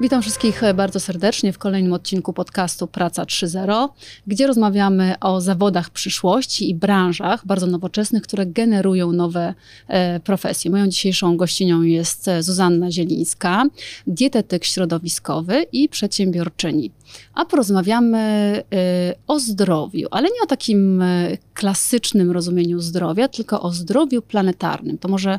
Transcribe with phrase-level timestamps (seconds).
[0.00, 3.88] Witam wszystkich bardzo serdecznie w kolejnym odcinku podcastu Praca 3.0,
[4.26, 9.54] gdzie rozmawiamy o zawodach przyszłości i branżach bardzo nowoczesnych, które generują nowe
[9.88, 10.70] e, profesje.
[10.70, 13.64] Moją dzisiejszą gościnią jest Zuzanna Zielińska,
[14.06, 16.90] dietetyk środowiskowy i przedsiębiorczyni.
[17.34, 23.72] A porozmawiamy e, o zdrowiu, ale nie o takim e, klasycznym rozumieniu zdrowia, tylko o
[23.72, 24.98] zdrowiu planetarnym.
[24.98, 25.38] To może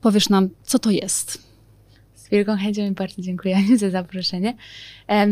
[0.00, 1.53] powiesz nam, co to jest?
[2.34, 4.54] Wielką chęcią i bardzo dziękuję za zaproszenie.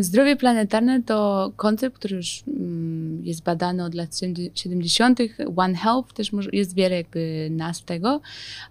[0.01, 4.21] Zdrowie planetarne to koncept, który już mm, jest badany od lat
[4.55, 5.19] 70.
[5.57, 8.21] One Health, też jest wiele jakby nazw tego,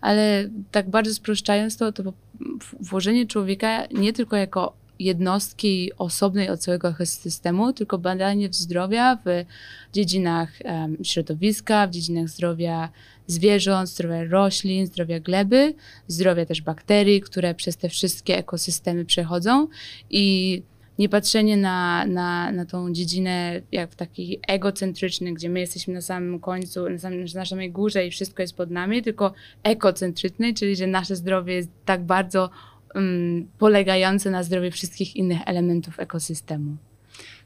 [0.02, 2.14] ale tak bardzo spraszczając to, to
[2.80, 9.46] włożenie człowieka nie tylko jako jednostki osobnej od całego ekosystemu, tylko badanie zdrowia w
[9.94, 10.60] dziedzinach
[11.04, 12.90] środowiska, w dziedzinach zdrowia
[13.32, 15.74] zwierząt, zdrowia roślin, zdrowia gleby,
[16.08, 19.68] zdrowia też bakterii, które przez te wszystkie ekosystemy przechodzą
[20.10, 20.64] i
[21.00, 26.02] nie patrzenie na, na, na tą dziedzinę jak w taki egocentryczny, gdzie my jesteśmy na
[26.02, 30.76] samym końcu, na, samym, na samej górze i wszystko jest pod nami, tylko ekocentryczny, czyli
[30.76, 32.50] że nasze zdrowie jest tak bardzo
[32.96, 36.78] um, polegające na zdrowiu wszystkich innych elementów ekosystemu.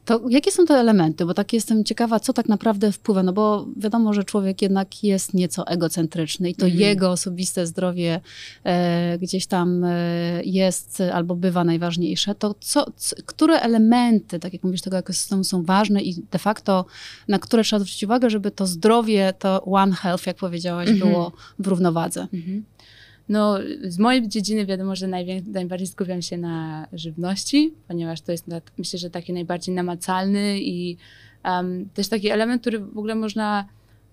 [0.05, 1.25] To jakie są te elementy?
[1.25, 5.33] Bo tak jestem ciekawa, co tak naprawdę wpływa, no bo wiadomo, że człowiek jednak jest
[5.33, 6.81] nieco egocentryczny i to mhm.
[6.81, 8.21] jego osobiste zdrowie
[8.63, 9.97] e, gdzieś tam e,
[10.43, 12.35] jest albo bywa najważniejsze.
[12.35, 16.85] To co, co, które elementy, tak jak mówisz, tego ekosystemu są ważne i de facto
[17.27, 21.11] na które trzeba zwrócić uwagę, żeby to zdrowie, to One Health, jak powiedziałaś, mhm.
[21.11, 22.27] było w równowadze?
[22.33, 22.63] Mhm.
[23.29, 25.07] No, z mojej dziedziny wiadomo, że
[25.47, 28.45] najbardziej skupiam się na żywności, ponieważ to jest,
[28.77, 30.97] myślę, że taki najbardziej namacalny i
[31.45, 33.65] um, też taki element, który w ogóle można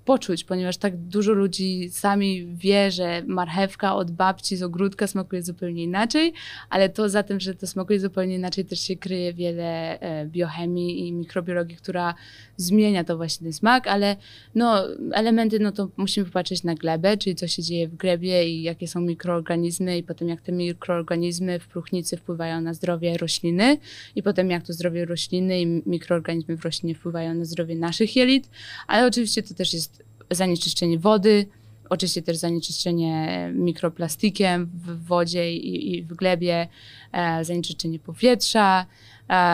[0.04, 5.82] poczuć, ponieważ tak dużo ludzi sami wie, że marchewka od babci z ogródka smakuje zupełnie
[5.82, 6.32] inaczej,
[6.70, 11.08] ale to za tym, że to smakuje zupełnie inaczej, też się kryje wiele e, biochemii
[11.08, 12.14] i mikrobiologii, która
[12.56, 14.16] zmienia to właśnie smak, ale
[14.54, 18.62] no, elementy, no to musimy popatrzeć na glebę, czyli co się dzieje w glebie i
[18.62, 23.78] jakie są mikroorganizmy i potem jak te mikroorganizmy w próchnicy wpływają na zdrowie rośliny
[24.16, 28.50] i potem jak to zdrowie rośliny i mikroorganizmy w roślinie wpływają na zdrowie naszych jelit,
[28.86, 29.91] ale oczywiście to też jest
[30.34, 31.46] zanieczyszczenie wody,
[31.88, 36.68] oczywiście też zanieczyszczenie mikroplastikiem w wodzie i, i w glebie,
[37.12, 38.86] e, zanieczyszczenie powietrza.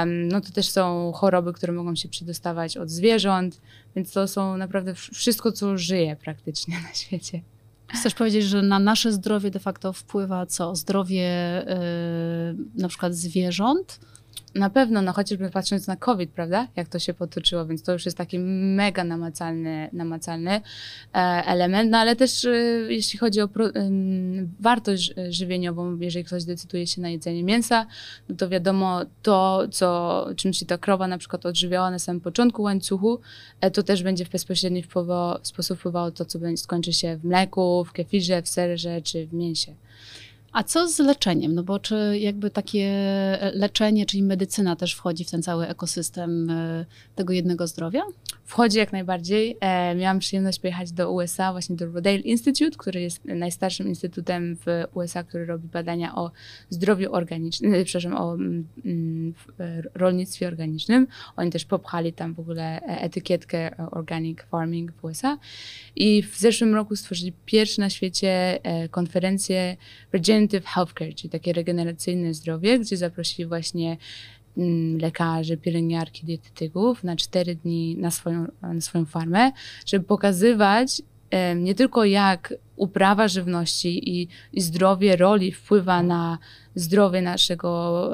[0.06, 3.60] No to też są choroby, które mogą się przedostawać od zwierząt,
[3.96, 7.40] więc to są naprawdę wszystko, co żyje praktycznie na świecie.
[7.88, 10.76] Chcesz powiedzieć, że na nasze zdrowie de facto wpływa co?
[10.76, 11.22] Zdrowie
[11.66, 14.00] yy, na przykład zwierząt?
[14.54, 18.04] Na pewno, no chociażby patrząc na COVID, prawda, jak to się potoczyło, więc to już
[18.04, 22.50] jest taki mega namacalny, namacalny e, element, no ale też e,
[22.88, 23.66] jeśli chodzi o pro,
[24.60, 27.86] wartość żywieniową, jeżeli ktoś decyduje się na jedzenie mięsa,
[28.28, 32.62] no to wiadomo to, co, czym się ta krowa na przykład odżywiała na samym początku
[32.62, 33.20] łańcuchu,
[33.60, 34.84] e, to też będzie w bezpośredni
[35.42, 39.32] sposób wpływało to, co będzie, skończy się w mleku, w kefirze, w serze czy w
[39.32, 39.74] mięsie.
[40.52, 41.54] A co z leczeniem?
[41.54, 42.88] No bo czy jakby takie
[43.54, 48.02] leczenie, czyli medycyna też wchodzi w ten cały ekosystem e, tego jednego zdrowia?
[48.48, 49.56] Wchodzi jak najbardziej.
[49.60, 54.84] E, miałam przyjemność pojechać do USA, właśnie do Rodale Institute, który jest najstarszym instytutem w
[54.94, 56.30] USA, który robi badania o
[56.70, 59.34] zdrowiu organicznym, e, przepraszam, o mm, mm
[59.94, 61.06] rolnictwie organicznym.
[61.36, 65.38] Oni też popchali tam w ogóle etykietkę Organic Farming w USA.
[65.96, 68.58] I w zeszłym roku stworzyli pierwszy na świecie
[68.90, 69.76] konferencję
[70.12, 73.96] Regenerative Healthcare, czyli takie regeneracyjne zdrowie, gdzie zaprosili właśnie
[75.00, 79.52] lekarzy, pielęgniarki, dietetyków na cztery dni na swoją, na swoją farmę,
[79.86, 81.02] żeby pokazywać
[81.56, 86.38] nie tylko jak uprawa żywności i, i zdrowie roli wpływa na
[86.74, 88.12] zdrowie naszego,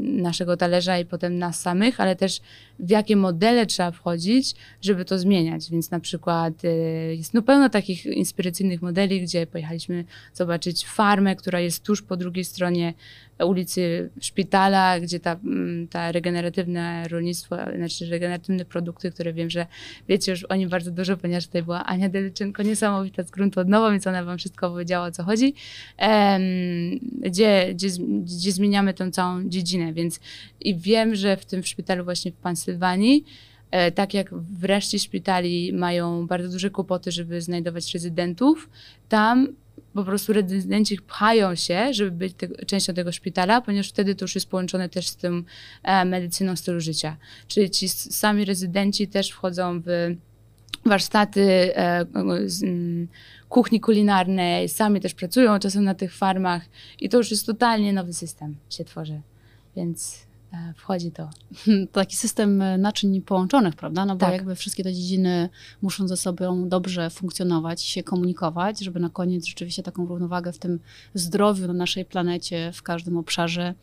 [0.00, 2.40] naszego talerza i potem nas samych, ale też
[2.78, 5.70] w jakie modele trzeba wchodzić, żeby to zmieniać.
[5.70, 6.68] Więc na przykład y,
[7.16, 12.44] jest no pełno takich inspiracyjnych modeli, gdzie pojechaliśmy zobaczyć farmę, która jest tuż po drugiej
[12.44, 12.94] stronie
[13.44, 19.66] ulicy szpitala, gdzie ta, mm, ta regeneratywne rolnictwo, znaczy regeneratywne produkty, które wiem, że
[20.08, 23.68] wiecie już o nim bardzo dużo, ponieważ tutaj była Ania Delyczenko, niesamowita z gruntu od
[23.68, 25.54] nowa, więc ona wam wszystko powiedziała, o co chodzi,
[27.20, 27.88] gdzie, gdzie,
[28.22, 30.20] gdzie zmieniamy tę całą dziedzinę, więc
[30.60, 33.24] i wiem, że w tym szpitalu właśnie w Pensylwanii
[33.70, 38.70] e, tak jak w reszcie szpitali mają bardzo duże kłopoty, żeby znajdować rezydentów,
[39.08, 39.48] tam
[39.94, 44.34] po prostu rezydenci pchają się, żeby być te, częścią tego szpitala, ponieważ wtedy to już
[44.34, 45.44] jest połączone też z tym
[45.82, 47.16] e, medycyną stylu życia.
[47.48, 50.16] Czyli ci sami rezydenci też wchodzą w
[50.86, 52.06] warsztaty e,
[53.48, 56.62] kuchni kulinarnej, sami też pracują czasem na tych farmach
[57.00, 59.20] i to już jest totalnie nowy system się tworzy.
[59.76, 60.26] więc
[60.76, 61.30] wchodzi to.
[61.92, 64.06] Taki system e, naczyń połączonych, prawda?
[64.06, 64.32] No bo tak.
[64.32, 65.48] jakby wszystkie te dziedziny
[65.82, 70.80] muszą ze sobą dobrze funkcjonować, się komunikować, żeby na koniec rzeczywiście taką równowagę w tym
[71.14, 73.74] zdrowiu na naszej planecie w każdym obszarze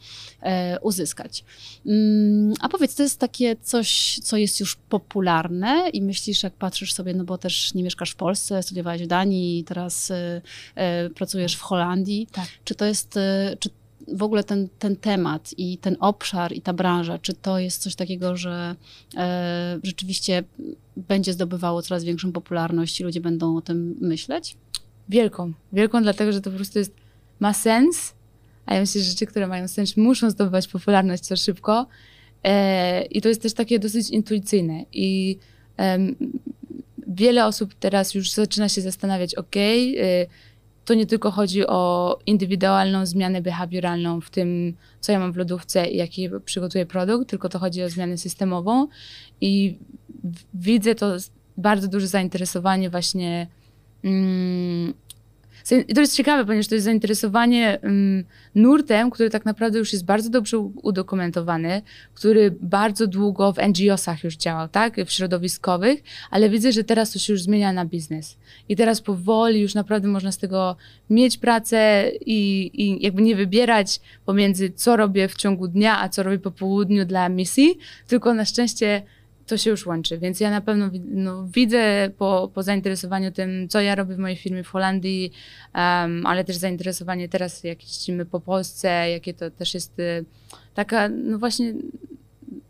[0.41, 1.43] e, uzyskać.
[1.85, 6.93] Mm, a powiedz, to jest takie coś, co jest już popularne i myślisz, jak patrzysz
[6.93, 10.41] sobie, no bo też nie mieszkasz w Polsce, studiowałeś w Danii, teraz e,
[10.75, 12.27] e, pracujesz w Holandii.
[12.31, 12.47] Tak.
[12.63, 13.69] Czy to jest, e, czy
[14.13, 17.95] w ogóle ten, ten temat i ten obszar i ta branża, czy to jest coś
[17.95, 18.75] takiego, że
[19.17, 20.43] e, rzeczywiście
[20.97, 24.57] będzie zdobywało coraz większą popularność i ludzie będą o tym myśleć?
[25.09, 25.53] Wielką.
[25.73, 26.93] Wielką, dlatego że to po prostu jest,
[27.39, 28.13] ma sens,
[28.65, 31.87] a ja myślę, że rzeczy, które mają sens, muszą zdobywać popularność co szybko.
[32.43, 34.85] E, I to jest też takie dosyć intuicyjne.
[34.93, 35.37] I
[35.79, 35.97] e,
[37.07, 39.55] wiele osób teraz już zaczyna się zastanawiać, ok,
[40.89, 45.87] to nie tylko chodzi o indywidualną zmianę behawioralną w tym, co ja mam w lodówce
[45.87, 48.87] i jaki przygotuję produkt, tylko to chodzi o zmianę systemową
[49.41, 49.77] i
[50.53, 51.17] widzę to
[51.57, 53.47] bardzo duże zainteresowanie właśnie
[54.03, 54.93] mm,
[55.75, 58.23] i to jest ciekawe, ponieważ to jest zainteresowanie um,
[58.55, 61.81] nurtem, który tak naprawdę już jest bardzo dobrze udokumentowany,
[62.13, 67.19] który bardzo długo w NGO-sach już działał, tak, w środowiskowych, ale widzę, że teraz to
[67.19, 68.37] się już zmienia na biznes.
[68.69, 70.75] I teraz powoli już naprawdę można z tego
[71.09, 76.23] mieć pracę i, i jakby nie wybierać pomiędzy co robię w ciągu dnia, a co
[76.23, 77.77] robię po południu dla misji,
[78.07, 79.01] tylko na szczęście
[79.49, 80.17] to się już łączy.
[80.17, 84.37] Więc ja na pewno no, widzę po, po zainteresowaniu tym, co ja robię w mojej
[84.37, 85.31] firmie w Holandii,
[85.75, 90.25] um, ale też zainteresowanie teraz, jak jeździmy po Polsce, jakie to też jest y,
[90.73, 91.73] taka, no właśnie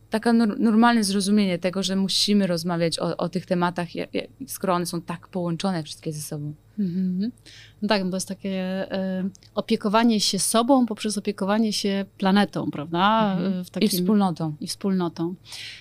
[0.09, 3.87] taka normalne zrozumienie tego, że musimy rozmawiać o, o tych tematach,
[4.47, 6.53] skoro one są tak połączone wszystkie ze sobą.
[6.79, 7.29] Mm-hmm.
[7.81, 12.99] No tak, bo jest takie y, opiekowanie się sobą poprzez opiekowanie się planetą, prawda?
[13.39, 13.71] Mm-hmm.
[13.71, 14.55] Takim, I wspólnotą.
[14.61, 15.35] I wspólnotą.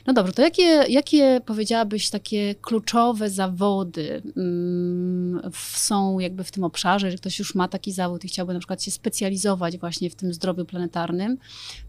[0.06, 7.10] No dobrze, to jakie, jakie powiedziałabyś takie kluczowe zawody y, są jakby w tym obszarze,
[7.10, 10.34] że ktoś już ma taki zawód i chciałby na przykład się specjalizować właśnie w tym
[10.34, 11.38] zdrowiu planetarnym,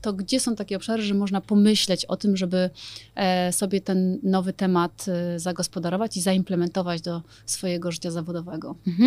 [0.01, 2.69] to gdzie są takie obszary, że można pomyśleć o tym, żeby
[3.15, 8.75] e, sobie ten nowy temat e, zagospodarować i zaimplementować do swojego życia zawodowego?
[8.88, 8.99] Mhm.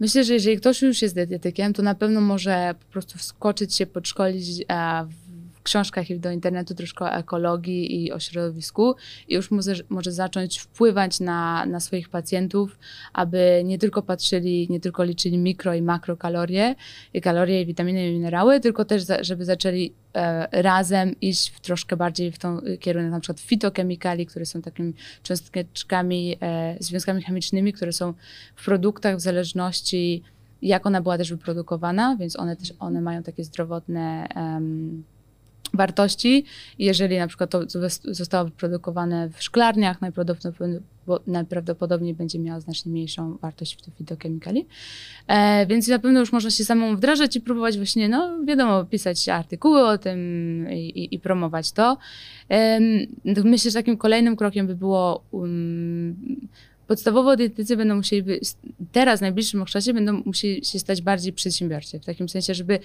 [0.00, 3.86] Myślę, że jeżeli ktoś już jest dietetykiem, to na pewno może po prostu wskoczyć się,
[3.86, 4.64] podszkolić
[5.08, 5.31] w
[5.62, 8.94] książkach i do internetu troszkę o ekologii i o środowisku.
[9.28, 12.78] I już może, może zacząć wpływać na, na swoich pacjentów,
[13.12, 16.74] aby nie tylko patrzyli, nie tylko liczyli mikro i makrokalorie,
[17.14, 21.60] i kalorie, i witaminy, i minerały, tylko też za, żeby zaczęli e, razem iść w
[21.60, 27.72] troszkę bardziej w tą kierunek na przykład fitokemikali, które są takimi cząsteczkami, e, związkami chemicznymi,
[27.72, 28.14] które są
[28.56, 30.22] w produktach w zależności
[30.62, 35.04] jak ona była też wyprodukowana, więc one też one mają takie zdrowotne um,
[35.74, 36.44] wartości.
[36.78, 37.60] Jeżeli na przykład to
[38.04, 39.96] zostało wyprodukowane w szklarniach,
[41.26, 44.66] najprawdopodobniej, będzie miało znacznie mniejszą wartość w fitokemikali.
[45.26, 49.28] E, więc na pewno już można się samą wdrażać i próbować właśnie, no wiadomo, pisać
[49.28, 50.18] artykuły o tym
[50.70, 51.98] i, i, i promować to.
[52.50, 52.80] E,
[53.24, 56.16] myślę, że takim kolejnym krokiem by było um,
[56.86, 58.40] podstawowo dietetycy będą musieli,
[58.92, 62.78] teraz w najbliższym czasie będą musieli się stać bardziej przedsiębiorcy, w takim sensie, żeby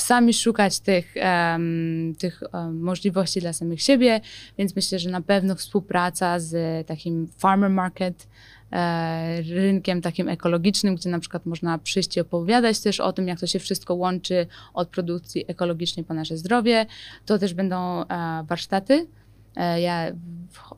[0.00, 4.20] sami szukać tych, um, tych um, możliwości dla samych siebie,
[4.58, 8.28] więc myślę, że na pewno współpraca z takim farmer market,
[8.72, 13.40] e, rynkiem takim ekologicznym, gdzie na przykład można przyjść i opowiadać też o tym, jak
[13.40, 16.86] to się wszystko łączy od produkcji ekologicznej po nasze zdrowie.
[17.26, 18.06] To też będą e,
[18.48, 19.06] warsztaty,
[19.80, 20.12] ja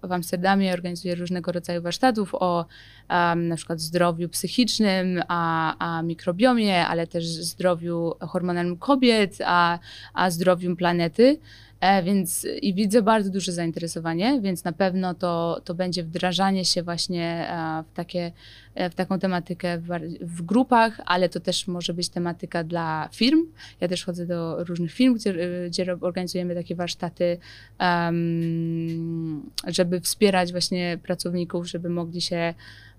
[0.03, 2.67] w Amsterdamie organizuję różnego rodzaju warsztatów o
[3.11, 9.79] um, na przykład zdrowiu psychicznym, a, a mikrobiomie, ale też zdrowiu hormonalnym kobiet, a,
[10.15, 11.39] a zdrowiu planety.
[11.81, 16.83] E, więc i widzę bardzo duże zainteresowanie, więc na pewno to, to będzie wdrażanie się
[16.83, 18.33] właśnie e, w, takie,
[18.75, 19.89] e, w taką tematykę w,
[20.21, 23.39] w, grupach, ale to też może być tematyka dla firm.
[23.81, 25.35] Ja też chodzę do różnych firm, gdzie,
[25.69, 27.39] gdzie organizujemy takie warsztaty,
[27.81, 32.55] um, żeby wspierać właśnie pracowników, żeby mogli się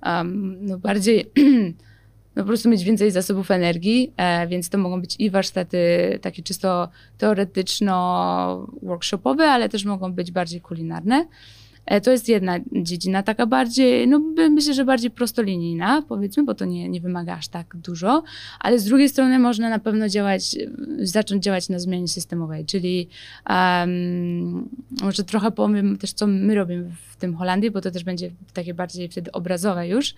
[0.06, 1.26] um, no bardziej
[2.36, 5.78] no po prostu mieć więcej zasobów energii, e, więc to mogą być i warsztaty
[6.22, 11.28] takie czysto teoretyczno-workshopowe, ale też mogą być bardziej kulinarne.
[11.86, 16.66] E, to jest jedna dziedzina, taka bardziej, no myślę, że bardziej prostolinijna, powiedzmy, bo to
[16.66, 18.24] nie, nie wymaga aż tak dużo,
[18.60, 20.56] ale z drugiej strony można na pewno działać,
[21.00, 23.08] zacząć działać na zmianie systemowej, czyli
[23.50, 24.70] um,
[25.02, 28.74] może trochę powiem też, co my robimy w tym Holandii, bo to też będzie takie
[28.74, 30.16] bardziej wtedy obrazowe już.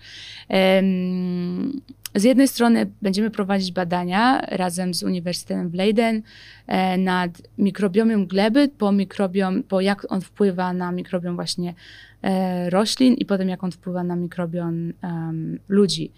[0.48, 1.80] Um,
[2.14, 6.22] z jednej strony będziemy prowadzić badania razem z Uniwersytetem w Leiden
[6.66, 11.74] e, nad mikrobiomem gleby, po mikrobiom, po jak on wpływa na mikrobiom właśnie E,
[12.68, 16.12] roślin i potem jak on wpływa na mikrobion um, ludzi.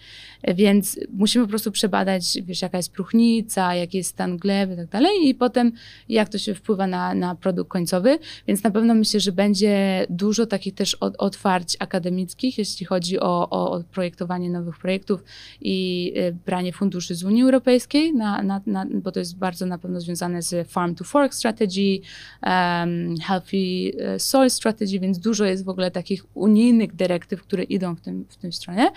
[0.55, 4.89] Więc musimy po prostu przebadać, wiesz, jaka jest próchnica, jaki jest stan gleby i tak
[4.89, 5.73] dalej i potem
[6.09, 8.19] jak to się wpływa na, na produkt końcowy.
[8.47, 13.51] Więc na pewno myślę, że będzie dużo takich też od, otwarć akademickich, jeśli chodzi o,
[13.51, 15.25] o, o, projektowanie nowych projektów
[15.61, 19.79] i y, branie funduszy z Unii Europejskiej, na, na, na, bo to jest bardzo na
[19.79, 22.01] pewno związane z Farm to Fork Strategy,
[22.43, 27.95] um, Healthy y, Soil Strategy, więc dużo jest w ogóle takich unijnych dyrektyw, które idą
[27.95, 28.91] w tym, w tym stronie.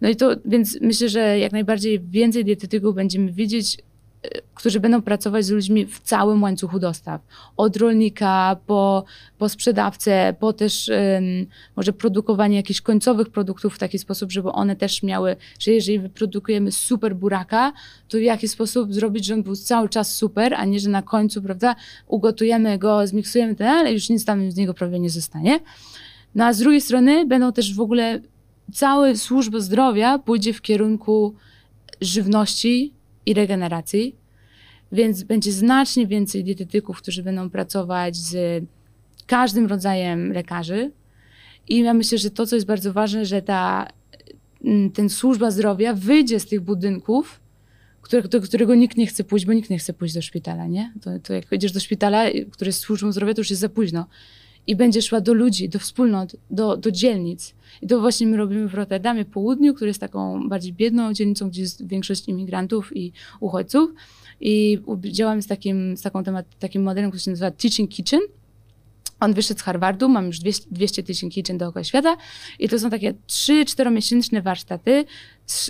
[0.00, 3.78] No i to, więc myślę, że jak najbardziej więcej dietetyków będziemy widzieć,
[4.22, 7.20] e, którzy będą pracować z ludźmi w całym łańcuchu dostaw.
[7.56, 9.04] Od rolnika po,
[9.38, 14.76] po sprzedawcę, po też um, może produkowanie jakichś końcowych produktów w taki sposób, żeby one
[14.76, 17.72] też miały, że jeżeli wyprodukujemy super buraka,
[18.08, 21.02] to w jaki sposób zrobić, żeby on był cały czas super, a nie, że na
[21.02, 21.76] końcu, prawda,
[22.06, 25.60] ugotujemy go, zmiksujemy ten, ale już nic tam z niego prawie nie zostanie.
[26.36, 28.20] No a z drugiej strony będą też w ogóle
[28.72, 31.34] cała służba zdrowia pójdzie w kierunku
[32.00, 32.92] żywności
[33.26, 34.16] i regeneracji,
[34.92, 38.64] więc będzie znacznie więcej dietetyków, którzy będą pracować z
[39.26, 40.92] każdym rodzajem lekarzy.
[41.68, 43.88] I ja myślę, że to, co jest bardzo ważne, że ta
[44.64, 47.40] mm, ten służba zdrowia wyjdzie z tych budynków,
[48.30, 50.92] do którego nikt nie chce pójść, bo nikt nie chce pójść do szpitala, nie?
[51.00, 54.06] To, to jak idziesz do szpitala, który jest służbą zdrowia, to już jest za późno
[54.66, 57.54] i będzie szła do ludzi, do wspólnot, do, do dzielnic.
[57.82, 61.62] I to właśnie my robimy w Rotterdamie Południu, który jest taką bardziej biedną dzielnicą, gdzie
[61.62, 63.90] jest większość imigrantów i uchodźców.
[64.40, 68.20] I działamy z takim, z taką temat, takim modelem, który się nazywa Teaching Kitchen.
[69.20, 72.16] On wyszedł z Harvardu, mam już 200, 200 Teaching Kitchen dookoła świata
[72.58, 75.04] i to są takie 3-4 miesięczne warsztaty,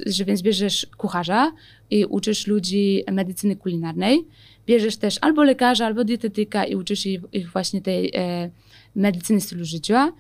[0.07, 1.53] że więc bierzesz kucharza
[1.91, 4.25] i uczysz ludzi medycyny kulinarnej.
[4.67, 8.51] Bierzesz też albo lekarza, albo dietetyka i uczysz ich, ich właśnie tej e,
[8.97, 10.13] medycyny stylu życia.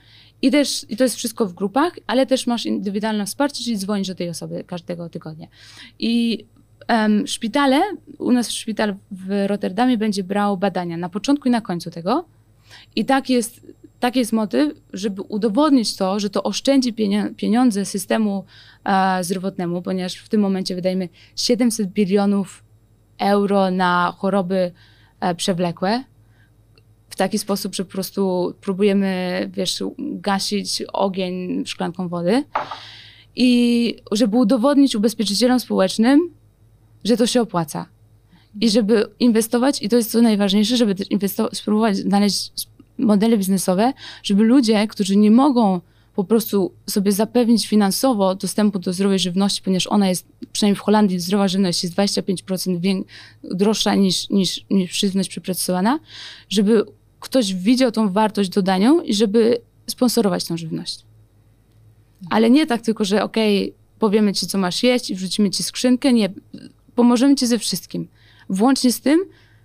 [0.42, 4.08] I też i to jest wszystko w grupach, ale też masz indywidualne wsparcie, czyli dzwonisz
[4.08, 5.46] do tej osoby każdego tygodnia.
[5.98, 6.44] I
[6.88, 7.80] um, szpitale,
[8.18, 12.24] u nas szpital w Rotterdamie będzie brało badania na początku i na końcu tego.
[12.96, 13.66] I tak jest,
[14.00, 16.94] tak jest motyw, żeby udowodnić to, że to oszczędzi
[17.36, 18.44] pieniądze systemu
[18.84, 22.64] e, zdrowotnemu, ponieważ w tym momencie wydajemy 700 bilionów
[23.18, 24.72] euro na choroby
[25.20, 26.04] e, przewlekłe
[27.10, 32.44] w taki sposób, że po prostu próbujemy, wiesz, gasić ogień szklanką wody.
[33.36, 36.30] I żeby udowodnić ubezpieczycielom społecznym,
[37.04, 37.86] że to się opłaca.
[38.60, 40.94] I żeby inwestować, i to jest co najważniejsze, żeby
[41.52, 42.50] spróbować znaleźć
[42.98, 45.80] modele biznesowe, żeby ludzie, którzy nie mogą
[46.14, 51.20] po prostu sobie zapewnić finansowo dostępu do zdrowej żywności, ponieważ ona jest, przynajmniej w Holandii,
[51.20, 53.04] zdrowa żywność jest 25%
[53.44, 55.98] droższa niż, niż, niż żywność przeprocesowana,
[56.48, 56.84] żeby
[57.20, 61.04] ktoś widział tą wartość dodanią i żeby sponsorować tą żywność.
[62.30, 65.62] Ale nie tak tylko, że okej, okay, powiemy ci, co masz jeść i wrzucimy ci
[65.62, 66.12] skrzynkę.
[66.12, 66.32] Nie,
[66.94, 68.08] pomożemy ci ze wszystkim.
[68.48, 69.20] Włącznie z tym,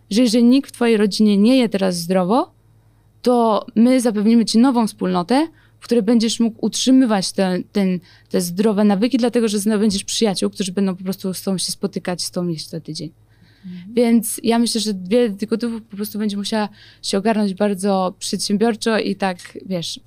[0.09, 2.51] że jeżeli nikt w twojej rodzinie nie je teraz zdrowo,
[3.21, 5.47] to my zapewnimy ci nową wspólnotę,
[5.79, 10.71] w której będziesz mógł utrzymywać te, ten, te zdrowe nawyki, dlatego że będziesz przyjaciół, którzy
[10.71, 13.11] będą po prostu z tobą się spotykać, z tobą jeść co tydzień.
[13.65, 13.93] Mhm.
[13.93, 16.69] Więc ja myślę, że wiele detektyków po prostu będzie musiała
[17.01, 19.99] się ogarnąć bardzo przedsiębiorczo i tak, wiesz,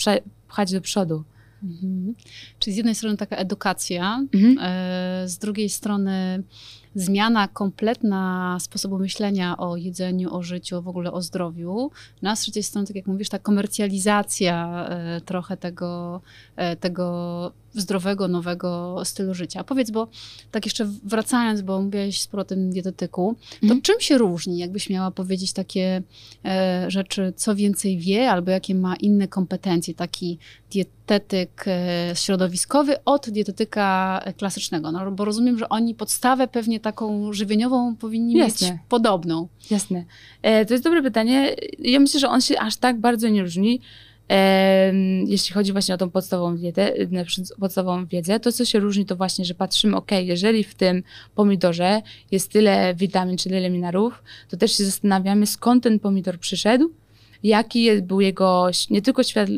[0.49, 1.25] pchać do przodu.
[1.63, 2.15] Mhm.
[2.59, 4.59] Czyli z jednej strony taka edukacja, mhm.
[4.61, 6.43] e, z drugiej strony
[6.95, 11.91] zmiana kompletna sposobu myślenia o jedzeniu, o życiu, w ogóle o zdrowiu.
[12.23, 16.21] No, a z trzeciej strony, tak jak mówisz, ta komercjalizacja e, trochę tego,
[16.57, 19.65] e, tego zdrowego, nowego stylu życia.
[19.65, 20.09] Powiedz, bo
[20.51, 23.83] tak jeszcze wracając, bo mówiłaś sporo o tym dietetyku, to mm.
[23.83, 26.03] czym się różni, jakbyś miała powiedzieć takie
[26.45, 30.39] e, rzeczy, co więcej wie, albo jakie ma inne kompetencje taki
[30.71, 34.93] dietetyk e, środowiskowy od dietetyka klasycznego?
[34.93, 38.71] No, bo rozumiem, że oni podstawę pewnie taką żywieniową powinni Jasne.
[38.71, 39.49] mieć podobną.
[39.71, 40.05] Jasne.
[40.43, 41.55] E, to jest dobre pytanie.
[41.79, 43.81] Ja myślę, że on się aż tak bardzo nie różni
[45.27, 46.93] jeśli chodzi właśnie o tą podstawową dietę,
[47.61, 51.03] podstawową wiedzę, to co się różni to właśnie, że patrzymy, ok, jeżeli w tym
[51.35, 56.91] pomidorze jest tyle witamin czy tyle minarów, to też się zastanawiamy, skąd ten pomidor przyszedł,
[57.45, 59.49] jaki był jego nie tylko ślad,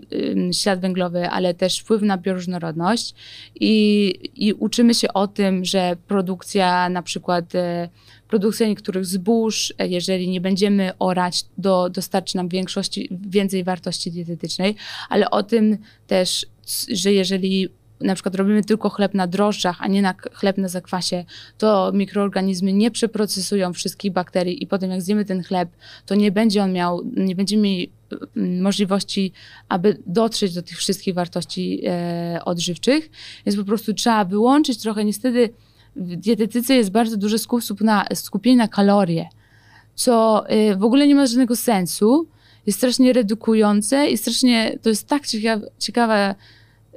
[0.53, 3.15] ślad węglowy, ale też wpływ na bioróżnorodność?
[3.61, 7.89] I, i uczymy się o tym, że produkcja na przykład e,
[8.29, 14.75] produkcja niektórych zbóż, e, jeżeli nie będziemy orać, do, dostarczy nam większości, więcej wartości dietetycznej,
[15.09, 16.47] ale o tym też,
[16.93, 17.69] że jeżeli
[18.01, 21.25] na przykład robimy tylko chleb na drożdżach, a nie na chleb na zakwasie,
[21.59, 25.69] to mikroorganizmy nie przeprocesują wszystkich bakterii i potem jak zjemy ten chleb,
[26.07, 27.91] to nie będzie on miał, nie będziemy mieli
[28.37, 29.33] mm, możliwości,
[29.69, 33.11] aby dotrzeć do tych wszystkich wartości e, odżywczych.
[33.47, 35.05] Więc po prostu trzeba wyłączyć trochę.
[35.05, 35.51] Niestety
[35.97, 39.29] w dietetyce jest bardzo duży skup na, skupienie na kalorie,
[39.95, 42.29] co e, w ogóle nie ma żadnego sensu.
[42.67, 46.35] Jest strasznie redukujące i strasznie, to jest tak ciekawa, ciekawa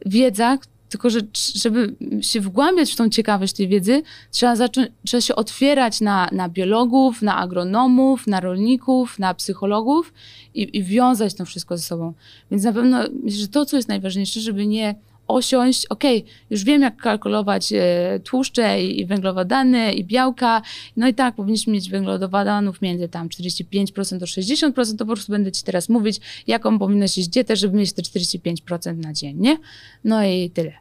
[0.06, 0.58] wiedza,
[0.90, 1.20] tylko, że
[1.56, 6.50] żeby się wgłębiać w tą ciekawość tej wiedzy, trzeba, zacząć, trzeba się otwierać na, na
[6.50, 10.14] biologów, na agronomów, na rolników, na psychologów
[10.54, 12.14] i, i wiązać to wszystko ze sobą.
[12.52, 14.96] Więc na pewno myślę, że to, co jest najważniejsze, żeby nie
[15.30, 16.04] osiąść, ok,
[16.50, 20.62] już wiem, jak kalkulować e, tłuszcze i, węglowodany i białka,
[20.98, 25.52] no i tak, powinniśmy mieć węglowodanów między tam 45% do 60%, to po prostu będę
[25.52, 29.58] ci teraz mówić, jaką powinno się dietę, żeby mieć te 45% na dzień, nie?
[30.04, 30.74] No i tyle.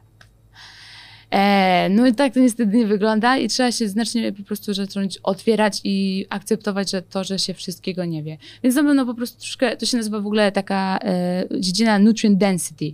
[1.31, 5.17] E, no i tak to niestety nie wygląda i trzeba się znacznie po prostu zacząć
[5.17, 8.37] otwierać i akceptować że to, że się wszystkiego nie wie.
[8.63, 12.37] Więc na pewno po prostu troszkę, to się nazywa w ogóle taka e, dziedzina nutrient
[12.37, 12.93] density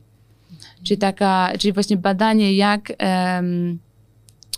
[0.83, 2.91] czyli taka, czyli właśnie badanie, jak,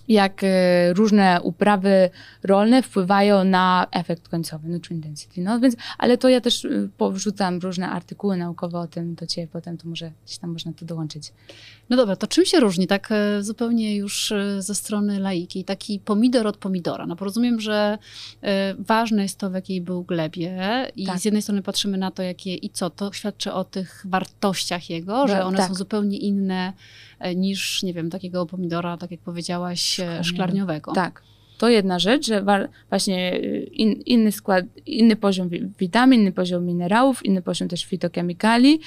[0.08, 2.10] jak e, różne uprawy
[2.44, 5.42] rolne wpływają na efekt końcowy, nutrient density.
[5.42, 9.48] No więc, ale to ja też y, powrzucam różne artykuły naukowe o tym do ciebie,
[9.52, 11.34] potem to może gdzieś tam można to dołączyć.
[11.90, 16.00] No dobra, to czym się różni, tak e, zupełnie już e, ze strony laiki, taki
[16.00, 17.06] pomidor od pomidora?
[17.06, 17.98] No bo rozumiem, że
[18.80, 20.58] ważne jest to, w jakiej był glebie
[20.96, 21.20] i tak.
[21.20, 25.28] z jednej strony patrzymy na to, jakie i co, to świadczy o tych wartościach jego,
[25.28, 25.68] że no, one tak.
[25.68, 26.74] są zupełnie inne
[27.36, 30.92] niż, nie wiem, takiego pomidora, tak jak powiedziałaś, szklarniowego.
[30.94, 31.22] Tak.
[31.58, 32.44] To jedna rzecz, że
[32.90, 38.80] właśnie y, in, inny skład, inny poziom witamin, inny poziom minerałów, inny poziom też fitokemikali,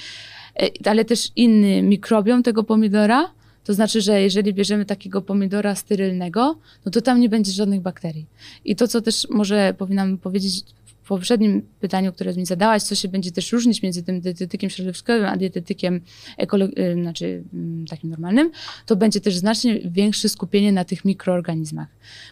[0.61, 3.31] y, ale też inny mikrobiom tego pomidora.
[3.63, 8.25] To znaczy, że jeżeli bierzemy takiego pomidora sterylnego, no to tam nie będzie żadnych bakterii.
[8.65, 10.63] I to, co też może powinnam powiedzieć
[11.15, 15.37] poprzednim pytaniu, które mi zadałaś, co się będzie też różnić między tym dietetykiem środowiskowym, a
[15.37, 16.01] dietetykiem
[16.39, 18.51] ekolo- znaczy mm, takim normalnym,
[18.85, 21.87] to będzie też znacznie większe skupienie na tych mikroorganizmach.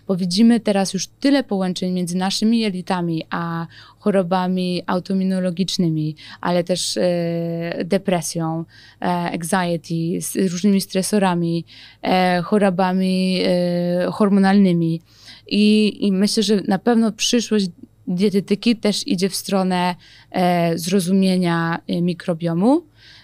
[0.08, 3.68] Bo widzimy teraz już tyle połączeń między naszymi jelitami, a
[4.00, 8.66] chorobami autoimmunologicznymi, ale też e, depresją,
[9.02, 11.66] e, anxiety, z różnymi stresorami,
[12.02, 15.02] e, chorobami e, hormonalnymi.
[15.48, 17.68] I, I myślę, że na pewno przyszłość
[18.10, 19.96] dietetyki też idzie w stronę
[20.32, 22.84] e, zrozumienia e, mikrobiomu.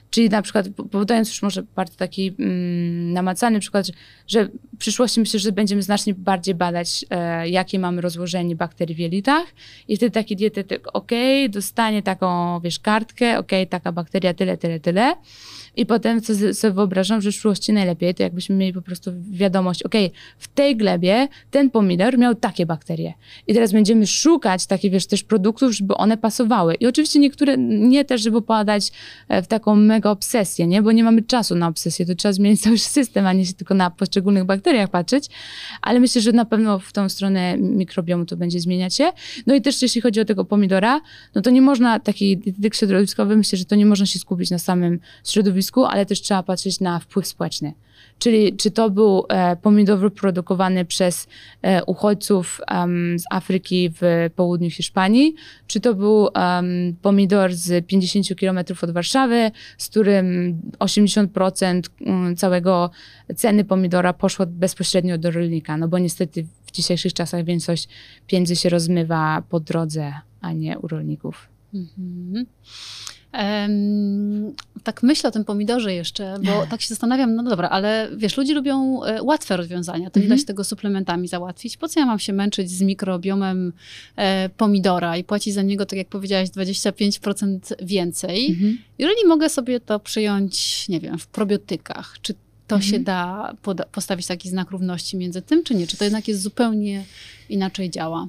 [0.10, 3.93] Czyli na przykład, podając już może bardzo taki mm, namacalny przykład, że,
[4.28, 4.45] że
[4.76, 9.45] w przyszłości myślę, że będziemy znacznie bardziej badać, e, jakie mamy rozłożenie bakterii w jelitach
[9.88, 11.12] i wtedy taki dietetyk, ok,
[11.50, 15.15] dostanie taką, wiesz, kartkę, ok, taka bakteria tyle, tyle, tyle
[15.77, 16.21] i potem
[16.53, 19.93] sobie wyobrażam, że w przyszłości najlepiej to jakbyśmy mieli po prostu wiadomość, ok,
[20.38, 23.13] w tej glebie ten pomidor miał takie bakterie.
[23.47, 26.75] I teraz będziemy szukać takich, wiesz, też produktów, żeby one pasowały.
[26.75, 28.91] I oczywiście niektóre nie też, żeby popadać
[29.27, 30.81] e, w taką mega obsesję, nie?
[30.81, 33.73] Bo nie mamy czasu na obsesję, to trzeba zmienić cały system, a nie się tylko
[33.73, 35.29] na poszczególnych bakteriach patrzeć.
[35.81, 39.11] Ale myślę, że na pewno w tą stronę mikrobiomu to będzie zmieniać się.
[39.47, 41.01] No i też jeśli chodzi o tego pomidora,
[41.35, 44.59] no to nie można, taki dietetyk środowiskowy, myślę, że to nie można się skupić na
[44.59, 47.73] samym środowisku środowisku, ale też trzeba patrzeć na wpływ społeczny.
[48.19, 51.28] Czyli czy to był e, pomidor wyprodukowany przez
[51.62, 55.36] e, uchodźców um, z Afryki w południu Hiszpanii,
[55.67, 60.25] czy to był um, pomidor z 50 km od Warszawy, z którym
[60.80, 62.89] 80% mm, całego
[63.36, 67.88] ceny pomidora poszło bezpośrednio do rolnika, no bo niestety w dzisiejszych czasach większość
[68.28, 71.47] pieniędzy się rozmywa po drodze, a nie u rolników.
[71.73, 72.36] Mhm.
[72.36, 72.45] Um,
[74.84, 78.54] tak myślę o tym pomidorze jeszcze, bo tak się zastanawiam, no dobra, ale wiesz, ludzie
[78.54, 81.78] lubią e, łatwe rozwiązania, to nie da się tego suplementami załatwić.
[81.78, 83.74] Po co ja mam się męczyć z mikrobiomem
[84.15, 88.78] e, pomidora i płacić za niego, tak jak powiedziałaś, 25% więcej, mhm.
[89.00, 92.34] jeżeli mogę sobie to przyjąć, nie wiem, w probiotykach, czy
[92.67, 92.91] to mhm.
[92.91, 93.54] się da
[93.91, 95.88] postawić taki znak równości między tym, czy nie?
[95.88, 97.04] Czy to jednak jest zupełnie
[97.50, 98.28] inaczej działa?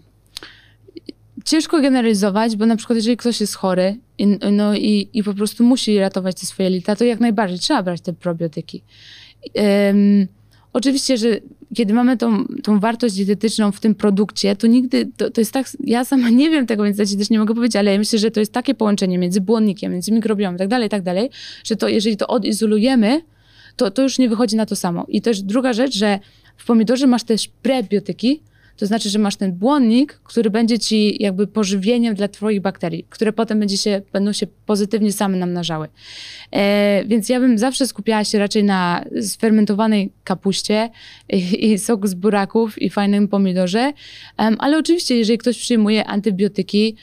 [1.46, 5.64] Ciężko generalizować, bo na przykład jeżeli ktoś jest chory i, no, i, i po prostu
[5.64, 8.82] musi ratować te swoje lita, to jak najbardziej trzeba brać te probiotyki.
[9.54, 10.26] Um,
[10.72, 11.28] oczywiście, że
[11.74, 15.66] kiedy mamy tą, tą wartość dietetyczną w tym produkcie, to nigdy, to, to jest tak,
[15.84, 18.18] ja sama nie wiem tego, więc ja ci też nie mogę powiedzieć, ale ja myślę,
[18.18, 21.30] że to jest takie połączenie między błonnikiem, między mikrobiomem tak dalej, tak dalej,
[21.64, 23.22] że to jeżeli to odizolujemy,
[23.76, 25.04] to, to już nie wychodzi na to samo.
[25.08, 26.18] I też druga rzecz, że
[26.56, 28.42] w pomidorze masz też prebiotyki,
[28.76, 33.32] to znaczy, że masz ten błonnik, który będzie ci jakby pożywieniem dla twoich bakterii, które
[33.32, 35.88] potem będzie się, będą się pozytywnie same namnażały.
[36.52, 40.90] E, więc ja bym zawsze skupiała się raczej na sfermentowanej kapuście
[41.28, 43.92] i, i z buraków i fajnym pomidorze,
[44.36, 46.96] ale oczywiście, jeżeli ktoś przyjmuje antybiotyki,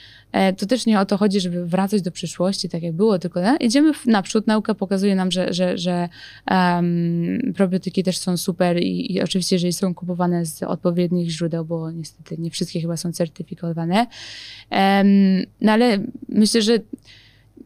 [0.57, 3.57] to też nie o to chodzi, żeby wracać do przyszłości, tak jak było, tylko no,
[3.59, 4.47] idziemy naprzód.
[4.47, 6.09] Nauka pokazuje nam, że, że, że
[6.51, 11.91] um, probiotyki też są super i, i, oczywiście, jeżeli są kupowane z odpowiednich źródeł, bo
[11.91, 14.07] niestety nie wszystkie chyba są certyfikowane.
[14.71, 16.79] Um, no ale myślę, że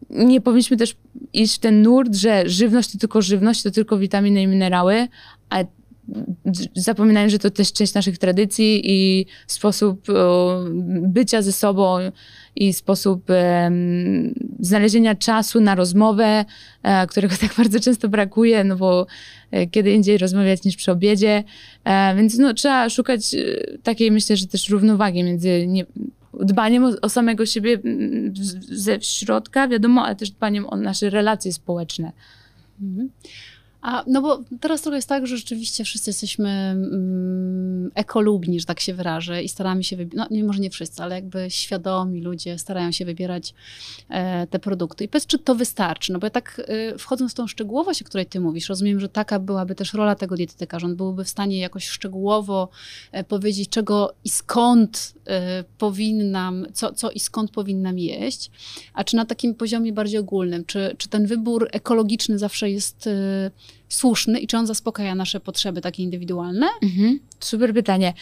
[0.10, 0.96] nie powinniśmy też
[1.34, 5.08] iść w ten nurt, że żywność to tylko żywność, to tylko witaminy i minerały,
[5.50, 5.64] a
[6.76, 10.08] zapominając, że to też część naszych tradycji i sposób
[10.88, 11.98] bycia ze sobą
[12.58, 13.24] i sposób
[14.60, 16.46] znalezienia czasu na rozmowę,
[16.84, 19.08] e, którego tak bardzo często brakuje, no bo
[19.52, 21.44] e, kiedy indziej rozmawiać niż przy obiedzie.
[21.84, 23.36] E, więc no, trzeba szukać
[23.84, 25.86] takiej, myślę, że też równowagi między nie,
[26.34, 27.78] dbaniem o, o, samego siebie
[28.70, 32.12] ze środka, wiadomo, ale też dbaniem o nasze relacje społeczne.
[32.82, 33.10] Mhm.
[33.82, 38.80] A, no bo teraz trochę jest tak, że rzeczywiście wszyscy jesteśmy mm, ekolubni, że tak
[38.80, 42.92] się wyrażę i staramy się, no nie, może nie wszyscy, ale jakby świadomi ludzie starają
[42.92, 43.54] się wybierać
[44.10, 45.04] e, te produkty.
[45.04, 46.14] I powiedz, czy to wystarczy?
[46.14, 49.10] No bo ja tak e, wchodząc w tą szczegółowość, o której ty mówisz, rozumiem, że
[49.10, 52.70] taka byłaby też rola tego dietetyka, że on byłby w stanie jakoś szczegółowo
[53.12, 58.52] e, powiedzieć, czego i skąd e, powinnam, co, co i skąd powinnam jeść,
[58.94, 63.52] a czy na takim poziomie bardziej ogólnym, czy, czy ten wybór ekologiczny zawsze jest e,
[63.90, 66.68] słuszny i czy on zaspokaja nasze potrzeby takie indywidualne?
[66.82, 67.20] Mhm.
[67.40, 68.14] Super pytanie.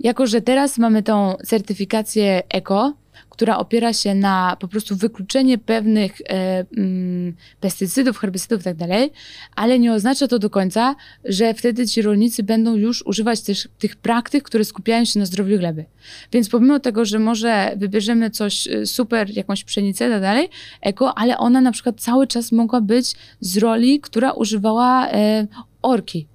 [0.00, 2.92] Jako, że teraz mamy tą certyfikację eko,
[3.30, 9.10] która opiera się na po prostu wykluczenie pewnych e, mm, pestycydów, herbicydów tak dalej,
[9.56, 13.96] ale nie oznacza to do końca, że wtedy ci rolnicy będą już używać też tych
[13.96, 15.84] praktyk, które skupiają się na zdrowiu gleby.
[16.32, 20.48] Więc pomimo tego, że może wybierzemy coś e, super, jakąś pszenicę tak dalej,
[20.80, 25.46] eko, ale ona na przykład cały czas mogła być z roli, która używała e,
[25.82, 26.26] orki.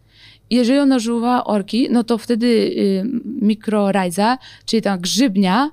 [0.49, 5.69] Jeżeli ona używała orki, no to wtedy y, mikrorajza, czyli ta grzybnia,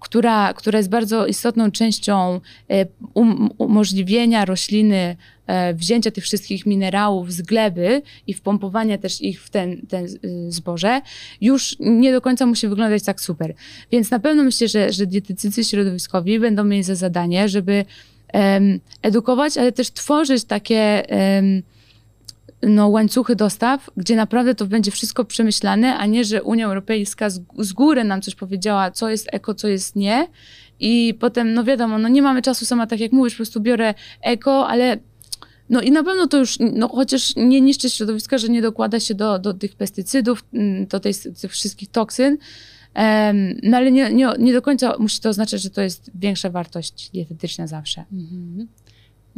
[0.00, 7.32] która, która jest bardzo istotną częścią e, um, umożliwienia rośliny e, wzięcia tych wszystkich minerałów
[7.32, 11.00] z gleby i wpompowania też ich w ten, ten y, zboże,
[11.40, 13.54] już nie do końca musi wyglądać tak super.
[13.92, 17.84] Więc na pewno myślę, że, że dietetycy środowiskowi będą mieli za zadanie, żeby
[19.02, 21.02] edukować, ale też tworzyć takie
[22.62, 27.40] no, łańcuchy dostaw, gdzie naprawdę to będzie wszystko przemyślane, a nie, że Unia Europejska z,
[27.58, 30.28] z góry nam coś powiedziała, co jest eko, co jest nie.
[30.80, 33.94] I potem, no wiadomo, no nie mamy czasu sama, tak jak mówisz, po prostu biorę
[34.22, 34.98] eko, ale
[35.70, 39.14] no i na pewno to już, no chociaż nie niszczy środowiska, że nie dokłada się
[39.14, 42.38] do, do tych pestycydów, mm, do tej, tych wszystkich toksyn,
[43.62, 47.10] no ale nie, nie, nie do końca musi to oznaczać, że to jest większa wartość
[47.10, 48.04] dietetyczna zawsze.
[48.12, 48.68] Mhm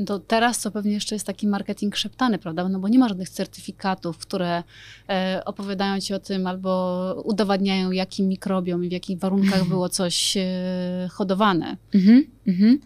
[0.07, 2.69] to teraz to pewnie jeszcze jest taki marketing szeptany, prawda?
[2.69, 4.63] No bo nie ma żadnych certyfikatów, które
[5.09, 10.37] e, opowiadają ci o tym albo udowadniają, jakim mikrobiom i w jakich warunkach było coś
[10.37, 11.77] e, hodowane.
[11.95, 12.79] Mhm, mhm.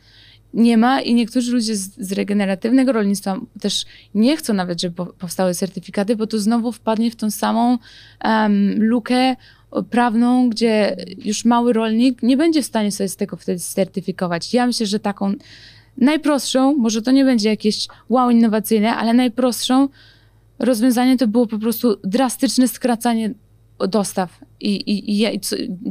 [0.55, 5.55] Nie ma i niektórzy ludzie z, z, regeneratywnego rolnictwa też nie chcą nawet, żeby powstały
[5.55, 7.79] certyfikaty, bo to znowu wpadnie w tą samą
[8.25, 9.37] um, lukę
[9.91, 14.55] prawną, gdzie już mały rolnik nie będzie w stanie sobie z tego wtedy certyfikować.
[14.55, 15.35] Ja myślę, że taką
[15.97, 19.89] najprostszą, może to nie będzie jakieś wow innowacyjne, ale najprostszą
[20.59, 23.35] rozwiązanie to było po prostu drastyczne skracanie
[23.79, 25.41] dostaw i, i, i,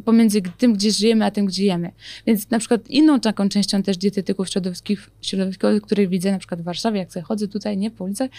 [0.06, 1.92] pomiędzy tym, gdzie żyjemy, a tym, gdzie jemy.
[2.28, 6.64] Więc na przykład inną taką częścią też dietetyków środowiskowych, środowiskowych których widzę na przykład w
[6.64, 8.30] Warszawie, jak sobie chodzę tutaj, nie, po ulicach,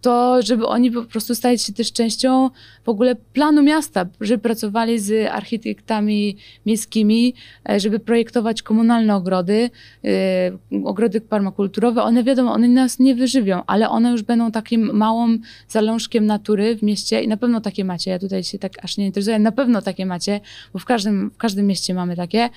[0.00, 2.50] to żeby oni po prostu stali się też częścią
[2.84, 7.34] w ogóle planu miasta, żeby pracowali z architektami miejskimi,
[7.68, 9.70] e, żeby projektować komunalne ogrody,
[10.02, 12.02] yy, ogrody permakulturowe.
[12.02, 15.38] One wiadomo, one nas nie wyżywią, ale one już będą takim małą
[15.68, 18.10] zalążkiem natury w mieście i na pewno takie macie.
[18.10, 20.40] Ja tutaj się tak aż nie interesuję, na pewno takie macie,
[20.72, 22.48] bo w każdym, w każdym mieście mamy takie,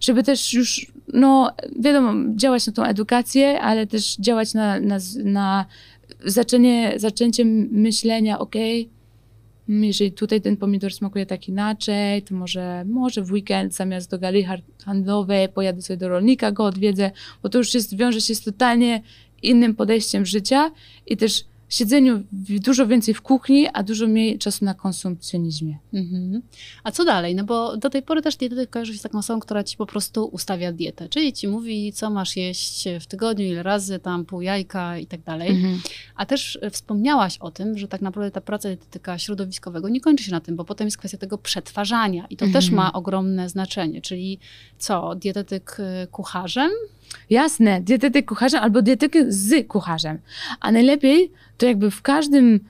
[0.00, 5.66] żeby też już, no wiadomo, działać na tą edukację, ale też działać na, na, na
[6.24, 8.54] zaczęcie, zaczęcie myślenia, ok,
[9.68, 14.46] jeżeli tutaj ten pomidor smakuje tak inaczej, to może, może w weekend zamiast do gali
[14.84, 17.10] handlowej pojadę sobie do rolnika, go odwiedzę,
[17.42, 19.02] bo to już jest, wiąże się z totalnie
[19.42, 20.70] innym podejściem życia
[21.06, 25.78] i też siedzeniu dużo więcej w kuchni, a dużo mniej czasu na konsumpcjonizmie.
[25.94, 26.42] Mhm.
[26.84, 27.34] A co dalej?
[27.34, 29.86] No bo do tej pory też dietetyk kojarzy się z taką osobą, która ci po
[29.86, 34.40] prostu ustawia dietę, czyli ci mówi, co masz jeść w tygodniu, ile razy, tam pół
[34.40, 35.48] jajka i tak dalej.
[35.48, 35.80] Mhm.
[36.16, 40.24] A też e, wspomniałaś o tym, że tak naprawdę ta praca dietetyka środowiskowego nie kończy
[40.24, 42.62] się na tym, bo potem jest kwestia tego przetwarzania i to mhm.
[42.62, 44.38] też ma ogromne znaczenie, czyli
[44.78, 46.70] co, dietetyk e, kucharzem?
[47.30, 50.18] Jasne, dietetyk kucharzem albo dietetyk z kucharzem.
[50.60, 52.60] A najlepiej to jakby w każdym,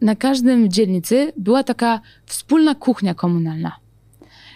[0.00, 3.72] na każdym dzielnicy była taka wspólna kuchnia komunalna,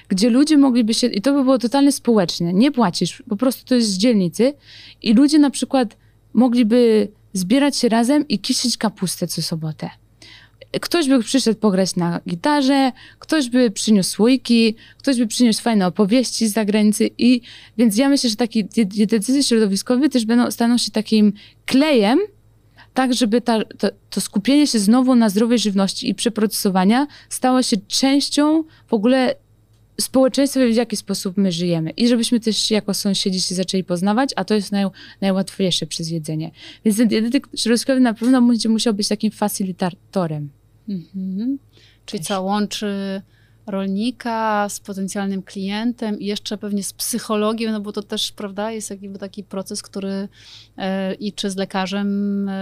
[0.08, 3.74] gdzie ludzie mogliby się, i to by było totalnie społeczne, nie płacisz, po prostu to
[3.74, 4.54] jest z dzielnicy
[5.02, 5.96] i ludzie na przykład
[6.34, 9.90] mogliby zbierać się razem i kisić kapustę co sobotę.
[10.80, 16.48] Ktoś by przyszedł pograć na gitarze, ktoś by przyniósł słoiki, ktoś by przyniósł fajne opowieści
[16.48, 17.40] z zagranicy i
[17.78, 21.32] więc ja myślę, że taki dietetycy środowiskowi też będą, staną się takim
[21.66, 22.18] klejem,
[22.94, 27.76] tak żeby ta, to, to, skupienie się znowu na zdrowej żywności i przeprocesowania stało się
[27.76, 29.34] częścią w ogóle
[30.00, 31.90] społeczeństwa, w jaki sposób my żyjemy.
[31.90, 34.84] I żebyśmy też jako sąsiedzi się zaczęli poznawać, a to jest naj,
[35.20, 36.50] najłatwiejsze przez jedzenie.
[36.84, 40.57] Więc ten dietetyk środowiskowy na pewno będzie musiał być takim facilitatorem.
[40.88, 41.58] Mhm.
[42.06, 43.22] Czyli co łączy
[43.70, 48.90] rolnika z potencjalnym klientem i jeszcze pewnie z psychologiem, no bo to też, prawda, jest
[48.90, 50.28] jakby taki proces, który
[50.76, 52.54] e, i czy z lekarzem, e,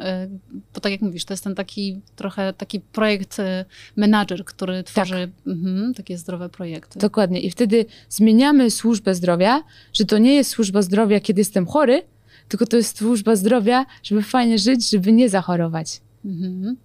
[0.00, 0.28] e,
[0.74, 3.64] bo tak jak mówisz, to jest ten taki trochę taki projekt e,
[3.96, 5.54] menadżer, który tworzy tak.
[5.54, 6.98] mhm, takie zdrowe projekty.
[6.98, 12.02] Dokładnie i wtedy zmieniamy służbę zdrowia, że to nie jest służba zdrowia, kiedy jestem chory,
[12.48, 16.00] tylko to jest służba zdrowia, żeby fajnie żyć, żeby nie zachorować.
[16.26, 16.76] Mhm.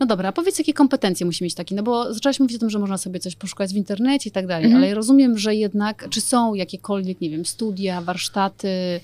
[0.00, 2.70] No dobra, a powiedz, jakie kompetencje musi mieć taki, no bo zaczęłaś mówić o tym,
[2.70, 4.82] że można sobie coś poszukać w internecie i tak dalej, mhm.
[4.82, 9.00] ale rozumiem, że jednak, czy są jakiekolwiek, nie wiem, studia, warsztaty,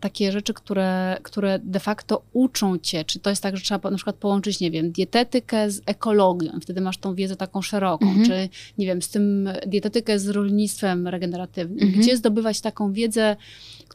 [0.00, 3.96] takie rzeczy, które, które de facto uczą cię, czy to jest tak, że trzeba na
[3.96, 8.26] przykład połączyć, nie wiem, dietetykę z ekologią, wtedy masz tą wiedzę taką szeroką, mhm.
[8.26, 12.02] czy nie wiem, z tym dietetykę z rolnictwem regeneratywnym, mhm.
[12.02, 13.36] gdzie zdobywać taką wiedzę,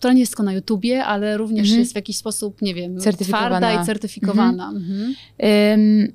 [0.01, 1.79] która nie jest tylko na YouTubie, ale również mhm.
[1.79, 4.69] jest w jakiś sposób, nie wiem, twarda i certyfikowana.
[4.75, 5.15] Mhm.
[5.39, 6.11] Um,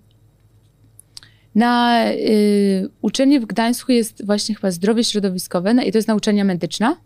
[1.54, 6.44] na y, uczelni w Gdańsku jest właśnie chyba zdrowie środowiskowe no i to jest nauczania
[6.44, 6.96] medyczna.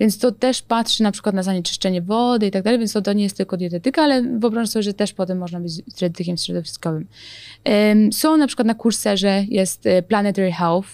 [0.00, 3.12] Więc to też patrzy na przykład na zanieczyszczenie wody i tak dalej, więc to, to
[3.12, 7.06] nie jest tylko dietetyka, ale wyobraź sobie, że też potem można być dietetykiem środowiskowym.
[8.12, 10.88] Są na przykład na kurserze jest e, Planetary Health,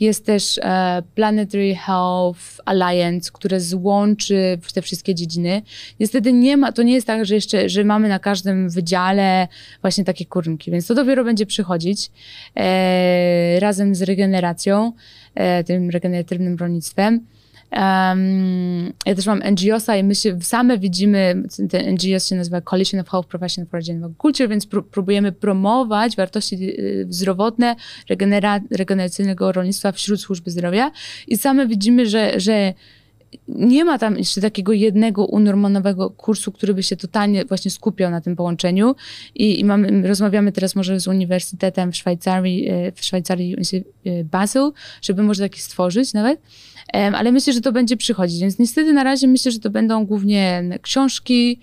[0.00, 5.62] jest też e, Planetary Health Alliance, które złączy te wszystkie dziedziny.
[6.00, 9.48] Niestety nie ma, to nie jest tak, że jeszcze, że mamy na każdym wydziale
[9.80, 12.10] właśnie takie kurnki, więc to dopiero będzie przychodzić
[12.56, 14.92] e, razem z regeneracją,
[15.34, 17.26] e, tym regeneratywnym rolnictwem.
[17.72, 23.00] Um, ja też mam NGOsa i my się same widzimy, ten NGOs się nazywa Coalition
[23.00, 27.76] of Health Professional for Aging Culture, więc pró próbujemy promować wartości y, zdrowotne
[28.08, 30.90] regenera regeneracyjnego rolnictwa wśród służby zdrowia.
[31.28, 32.74] I same widzimy, że, że
[33.48, 38.20] nie ma tam jeszcze takiego jednego unormowanego kursu, który by się totalnie właśnie skupiał na
[38.20, 38.94] tym połączeniu
[39.34, 43.56] i, i mamy, rozmawiamy teraz może z Uniwersytetem w Szwajcarii, y, w Szwajcarii
[44.06, 46.40] y, Basel, żeby może taki stworzyć nawet
[46.92, 48.40] ale myślę, że to będzie przychodzić.
[48.40, 51.60] Więc niestety na razie myślę, że to będą głównie książki.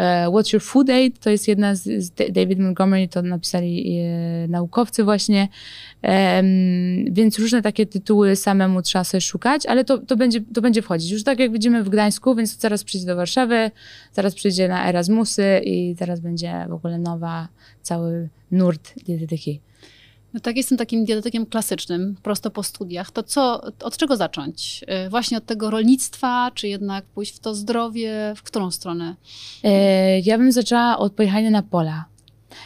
[0.00, 1.18] E, What's Your Food Aid?
[1.18, 5.48] To jest jedna z, z David Montgomery, to napisali e, naukowcy właśnie.
[7.10, 11.10] więc różne takie tytuły samemu trzeba sobie szukać, ale to, to, będzie, to będzie wchodzić.
[11.10, 13.70] Już tak jak widzimy w Gdańsku, więc zaraz przyjdzie do Warszawy,
[14.12, 17.48] zaraz przyjdzie na Erasmusy i teraz będzie w ogóle nowa,
[17.82, 19.60] cały nurt dietetyki.
[20.34, 23.10] No tak, jestem takim dietetykiem klasycznym, prosto po studiach.
[23.10, 24.84] To co, od czego zacząć?
[25.06, 28.32] Y, właśnie od tego rolnictwa, czy jednak pójść w to zdrowie?
[28.36, 29.16] W którą stronę?
[29.64, 32.04] E, ja bym zaczęła od pojechania na pola.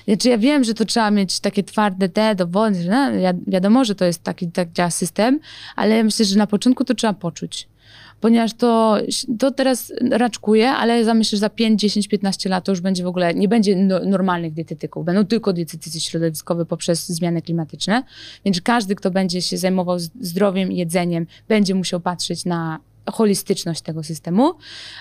[0.08, 3.10] Znaczy ja wiem, że to trzeba mieć takie twarde te dowody, no,
[3.46, 5.40] wiadomo, że to jest taki, tak działa system,
[5.76, 7.68] ale ja myślę, że na początku to trzeba poczuć
[8.24, 8.98] ponieważ to,
[9.38, 13.04] to teraz raczkuje, ale za myślę, że za 5, 10, 15 lat to już będzie
[13.04, 18.02] w ogóle, nie będzie no, normalnych dietetyków, będą tylko dietetycy środowiskowe poprzez zmiany klimatyczne,
[18.44, 22.78] więc każdy, kto będzie się zajmował zdrowiem jedzeniem, będzie musiał patrzeć na
[23.12, 24.54] holistyczność tego systemu,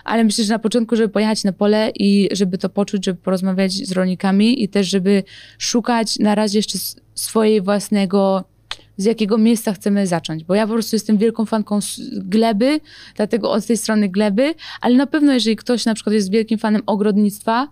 [0.03, 3.73] ale myślę, że na początku, żeby pojechać na pole i żeby to poczuć, żeby porozmawiać
[3.73, 5.23] z rolnikami i też, żeby
[5.57, 6.77] szukać na razie jeszcze
[7.15, 8.43] swojej własnego
[8.97, 11.79] z jakiego miejsca chcemy zacząć, bo ja po prostu jestem wielką fanką
[12.13, 12.79] gleby,
[13.15, 16.81] dlatego od tej strony gleby, ale na pewno jeżeli ktoś na przykład jest wielkim fanem
[16.85, 17.67] ogrodnictwa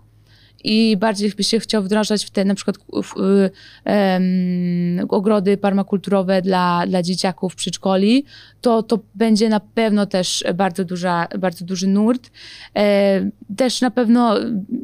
[0.64, 6.42] i bardziej by się chciał wdrażać w te na przykład w, w, um, ogrody permakulturowe
[6.42, 8.24] dla, dla dzieciaków przedszkoli,
[8.60, 12.30] to, to będzie na pewno też bardzo, duża, bardzo duży nurt.
[12.76, 14.34] E, też na pewno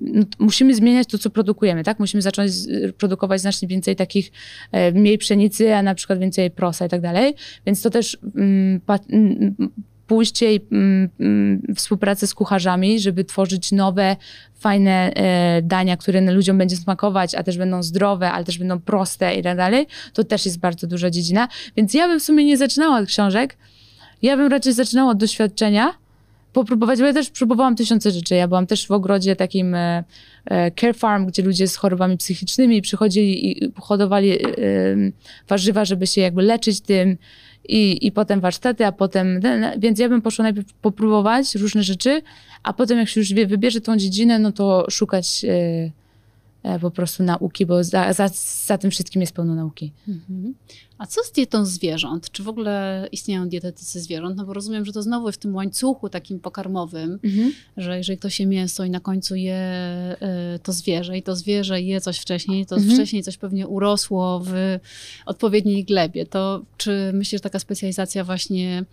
[0.00, 1.98] no, musimy zmieniać to, co produkujemy, tak?
[1.98, 2.52] Musimy zacząć
[2.98, 4.32] produkować znacznie więcej takich,
[4.72, 7.34] e, mniej pszenicy, a na przykład więcej prosa i tak dalej.
[7.66, 9.54] Więc to też mm, pa, mm,
[10.08, 14.16] pójście i mm, mm, współpracę z kucharzami, żeby tworzyć nowe,
[14.54, 19.34] fajne e, dania, które ludziom będzie smakować, a też będą zdrowe, ale też będą proste
[19.34, 21.48] i tak dalej, to też jest bardzo duża dziedzina.
[21.76, 23.56] Więc ja bym w sumie nie zaczynała od książek,
[24.22, 25.94] ja bym raczej zaczynała od doświadczenia,
[26.52, 28.34] popróbować, bo ja też próbowałam tysiące rzeczy.
[28.34, 30.04] Ja byłam też w ogrodzie takim e,
[30.44, 34.46] e, care farm, gdzie ludzie z chorobami psychicznymi przychodzili i hodowali e,
[35.48, 37.16] warzywa, żeby się jakby leczyć tym
[37.68, 39.40] i, i potem warsztaty, a potem,
[39.78, 42.22] więc ja bym poszła najpierw popróbować różne rzeczy,
[42.62, 45.90] a potem jak się już wybierze tą dziedzinę, no to szukać E,
[46.80, 48.30] po prostu nauki, bo za, za,
[48.66, 49.92] za tym wszystkim jest pełno nauki.
[50.08, 50.54] Mhm.
[50.98, 52.30] A co z dietą zwierząt?
[52.30, 54.36] Czy w ogóle istnieją dietetycy zwierząt?
[54.36, 57.52] No bo rozumiem, że to znowu w tym łańcuchu takim pokarmowym, mhm.
[57.76, 59.60] że jeżeli to się mięso i na końcu je
[60.56, 62.94] y, to zwierzę i to zwierzę je coś wcześniej, to mhm.
[62.94, 64.78] wcześniej coś pewnie urosło w
[65.26, 68.84] odpowiedniej glebie, to czy myślisz, że taka specjalizacja właśnie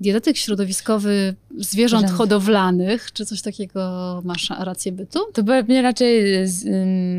[0.00, 2.18] dietetyk środowiskowy zwierząt Żąd.
[2.18, 5.18] hodowlanych, czy coś takiego masz rację bytu?
[5.32, 6.24] To pewnie raczej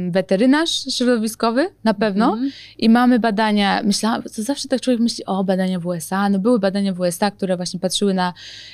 [0.10, 2.34] weterynarz środowiskowy, na pewno.
[2.34, 2.52] Mm.
[2.78, 6.30] I mamy badania, myślałam, to zawsze tak człowiek myśli, o, badania w USA.
[6.30, 8.34] No były badania w USA, które właśnie patrzyły na,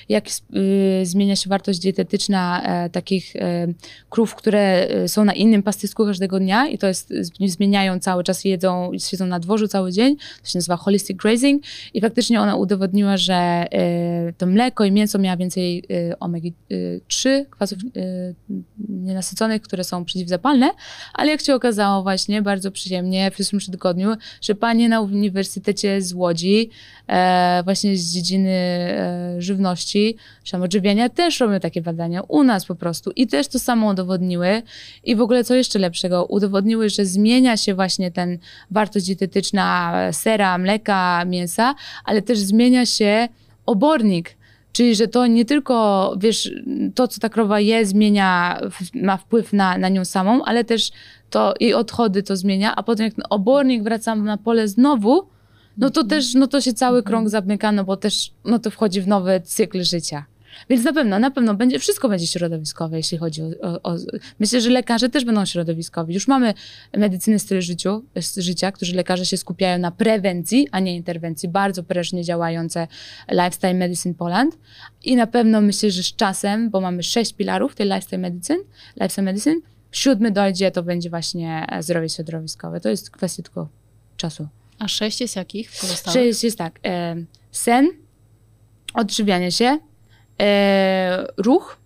[0.09, 3.67] jak y, zmienia się wartość dietetyczna e, takich e,
[4.09, 7.13] krów, które e, są na innym pastysku każdego dnia i to jest,
[7.45, 10.17] zmieniają cały czas, jedzą, siedzą na dworzu cały dzień.
[10.17, 13.90] To się nazywa holistic grazing i faktycznie ona udowodniła, że e,
[14.37, 18.35] to mleko i mięso miała więcej y, omegi-3, y, kwasów y,
[18.89, 20.69] nienasyconych, które są przeciwzapalne,
[21.13, 26.13] ale jak się okazało właśnie bardzo przyjemnie w przyszłym tygodniu, że panie na Uniwersytecie z
[26.13, 26.69] Łodzi,
[27.07, 32.75] e, właśnie z dziedziny e, żywności, czy odżywiania też robią takie badania u nas po
[32.75, 34.61] prostu i też to samo udowodniły.
[35.03, 38.37] I w ogóle co jeszcze lepszego, udowodniły, że zmienia się właśnie ten
[38.71, 41.75] wartość dietetyczna sera, mleka, mięsa,
[42.05, 43.27] ale też zmienia się
[43.65, 44.37] obornik.
[44.71, 46.51] Czyli, że to nie tylko, wiesz,
[46.95, 48.61] to, co ta krowa je, zmienia,
[48.93, 50.91] ma wpływ na, na nią samą, ale też
[51.29, 55.27] to jej odchody to zmienia, a potem jak obornik wraca na pole znowu,
[55.77, 59.01] no to też, no to się cały krąg zamyka, no bo też, no to wchodzi
[59.01, 60.25] w nowy cykl życia.
[60.69, 63.95] Więc na pewno, na pewno będzie, wszystko będzie środowiskowe, jeśli chodzi o, o, o,
[64.39, 66.13] Myślę, że lekarze też będą środowiskowi.
[66.13, 66.53] Już mamy
[66.97, 68.03] medycyny stylu życiu,
[68.37, 71.49] życia, którzy lekarze się skupiają na prewencji, a nie interwencji.
[71.49, 72.87] Bardzo prężnie działające
[73.31, 74.57] Lifestyle Medicine Poland.
[75.03, 78.59] I na pewno myślę, że z czasem, bo mamy sześć pilarów tej Lifestyle Medicine,
[78.95, 79.61] Lifestyle Medicine,
[79.91, 82.79] siódmy dojdzie, to będzie właśnie zdrowie środowiskowe.
[82.79, 83.69] To jest kwestia tylko
[84.17, 84.47] czasu.
[84.79, 86.13] A sześć jest jakich pozostałych?
[86.13, 86.79] Sześć jest tak.
[86.85, 87.15] E,
[87.51, 87.89] sen,
[88.93, 89.79] odżywianie się,
[91.37, 91.77] ruch,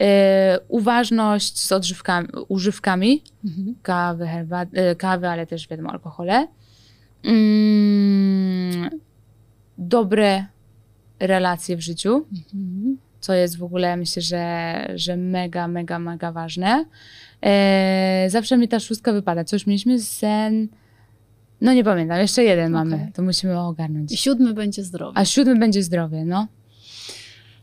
[0.00, 3.74] e, uważność z odżywkami, używkami, mhm.
[3.82, 6.46] kawy, herbat, e, kawy, ale też wiadomo alkohole,
[7.24, 8.90] mm,
[9.78, 10.46] dobre
[11.20, 12.98] relacje w życiu, mhm.
[13.20, 16.84] co jest w ogóle myślę, że, że mega, mega, mega ważne.
[17.42, 19.44] E, zawsze mi ta szóstka wypada.
[19.44, 20.00] Coś mieliśmy?
[20.00, 20.68] Sen...
[21.60, 22.84] No nie pamiętam, jeszcze jeden okay.
[22.84, 24.12] mamy, to musimy ogarnąć.
[24.12, 25.18] I siódmy będzie zdrowie.
[25.18, 26.46] A siódmy będzie zdrowie, no.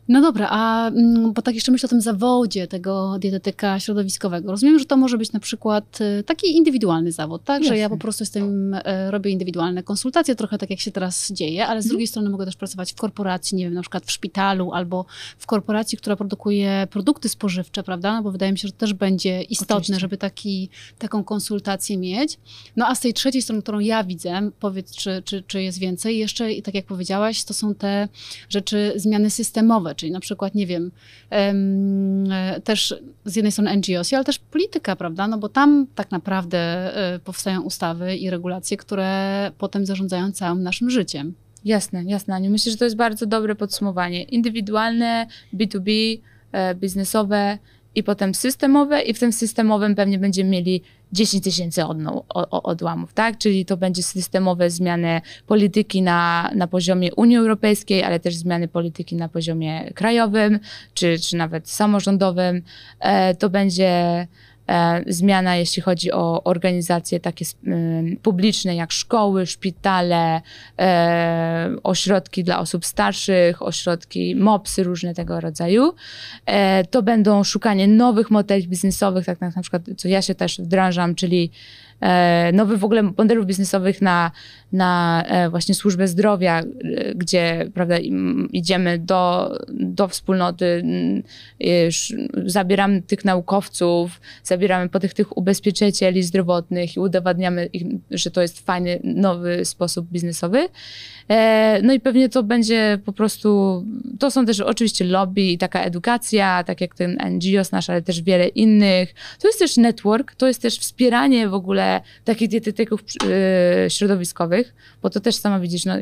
[0.08, 4.52] No dobra, a mm, bo tak jeszcze myślę o tym zawodzie tego dietetyka środowiskowego.
[4.52, 7.62] Rozumiem, że to może być na przykład y, taki indywidualny zawód, tak?
[7.62, 7.76] Jasne.
[7.76, 11.68] Że ja po prostu jestem, e, robię indywidualne konsultacje, trochę tak jak się teraz dzieje,
[11.68, 11.90] ale z mhm.
[11.90, 15.06] drugiej strony mogę też pracować w korporacji, nie wiem, na przykład w szpitalu albo
[15.38, 18.14] w korporacji, która produkuje produkty spożywcze, prawda?
[18.14, 20.00] No bo wydaje mi się, że też będzie istotne, Oczywiście.
[20.00, 22.40] żeby taki, taką konsultację mieć.
[22.76, 26.18] No a z tej trzeciej strony, którą ja widzę, powiedz, czy, czy, czy jest więcej,
[26.18, 28.08] jeszcze, tak jak powiedziałaś, to są te
[28.50, 30.92] rzeczy, zmiany systemowe, czyli na przykład, nie wiem,
[32.64, 35.28] też z jednej strony NGOs, ale też polityka, prawda?
[35.28, 40.90] No bo tam tak naprawdę e, powstają ustawy i regulacje, które potem zarządzają całym naszym
[40.90, 41.34] życiem.
[41.66, 42.52] Jasne, jasne, Aniu.
[42.52, 44.24] Myślę, że to jest bardzo dobre podsumowanie.
[44.24, 46.20] Indywidualne, B2B,
[46.52, 47.58] e, biznesowe
[47.96, 51.82] i potem systemowe i w tym systemowym pewnie będziemy mieli 10 tysięcy
[52.50, 53.38] odłamów, tak?
[53.38, 59.16] Czyli to będzie systemowe zmiany polityki na, na poziomie Unii Europejskiej, ale też zmiany polityki
[59.16, 60.60] na poziomie krajowym,
[60.94, 62.62] czy, czy nawet samorządowym.
[63.00, 64.28] E, to będzie
[65.08, 67.46] zmiana, jeśli chodzi o organizacje takie
[68.22, 70.42] publiczne, jak szkoły, szpitale,
[70.80, 75.94] e, ośrodki dla osób starszych, ośrodki MOPSy, różne tego rodzaju.
[76.46, 81.16] E, to będą szukanie nowych modeli biznesowych, tak na przykład, co ja się też wdrażam,
[81.16, 81.52] czyli E,
[82.54, 84.32] nowych w ogóle modelów biznesowych na,
[84.72, 86.66] na e, właśnie służbę zdrowia, e,
[87.16, 87.96] gdzie prawda,
[88.52, 90.84] idziemy do, do wspólnoty,
[92.46, 97.70] zabieramy tych naukowców, zabieramy po tych, tych ubezpieczycieli zdrowotnych i udowadniamy,
[98.12, 100.68] że to jest fajny, nowy sposób biznesowy.
[101.84, 103.84] No i pewnie to będzie po prostu,
[104.20, 108.22] to są też oczywiście lobby i taka edukacja, tak jak ten NGOs nasz, ale też
[108.22, 109.14] wiele innych.
[109.42, 115.10] To jest też network, to jest też wspieranie w ogóle takich dietetyków yy, środowiskowych, bo
[115.10, 115.96] to też sama widzisz, no,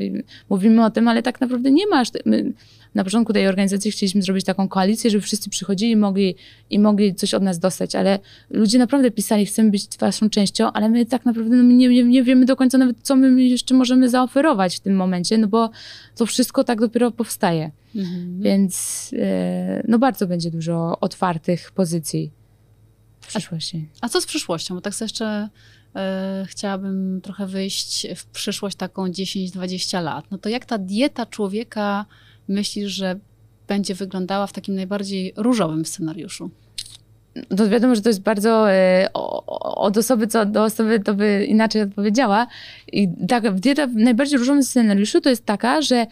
[0.49, 2.07] mówimy o tym, ale tak naprawdę nie masz.
[2.25, 2.51] My
[2.95, 6.35] na początku tej organizacji chcieliśmy zrobić taką koalicję, żeby wszyscy przychodzili mogli,
[6.69, 8.19] i mogli coś od nas dostać, ale
[8.49, 12.45] ludzie naprawdę pisali, chcemy być waszą częścią, ale my tak naprawdę no, nie, nie, wiemy
[12.45, 15.69] do końca nawet, co my jeszcze możemy zaoferować w tym momencie, no bo
[16.15, 17.71] to wszystko tak dopiero powstaje.
[17.95, 18.41] Mhm.
[18.41, 19.19] Więc yy,
[19.87, 22.31] no bardzo będzie dużo otwartych pozycji
[23.21, 23.87] w przyszłości.
[24.01, 24.75] A, a co z przyszłością?
[24.75, 25.49] Bo tak sobie jeszcze
[25.95, 30.25] E, chciałabym trochę wyjść w przyszłość taką 10-20 lat.
[30.31, 32.05] No to jak ta dieta człowieka
[32.47, 33.19] myślisz, że
[33.67, 36.49] będzie wyglądała w takim najbardziej różowym scenariuszu?
[37.57, 39.09] to wiadomo, że to jest bardzo e,
[39.61, 42.47] od osoby co do osoby to by inaczej odpowiedziała.
[42.91, 46.07] I tak, dieta w najbardziej różowym scenariuszu to jest taka, że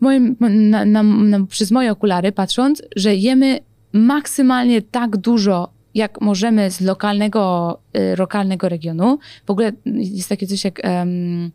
[0.00, 3.58] moim, na, na, na, przez moje okulary patrząc, że jemy
[3.92, 9.18] maksymalnie tak dużo jak możemy z lokalnego, y, lokalnego regionu.
[9.46, 11.50] W ogóle jest takie coś jak um,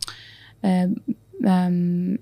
[1.43, 2.17] um,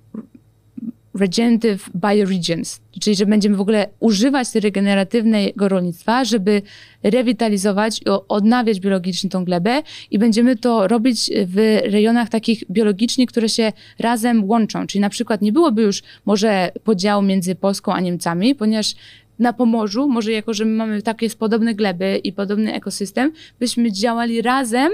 [1.13, 6.61] regenerative bioregions, czyli że będziemy w ogóle używać regeneratywnego rolnictwa, żeby
[7.03, 13.49] rewitalizować i odnawiać biologicznie tą glebę i będziemy to robić w rejonach takich biologicznie, które
[13.49, 14.87] się razem łączą.
[14.87, 18.95] Czyli na przykład nie byłoby już może podziału między Polską a Niemcami, ponieważ
[19.39, 24.41] na Pomorzu, może jako, że my mamy takie podobne gleby i podobny ekosystem, byśmy działali
[24.41, 24.91] razem,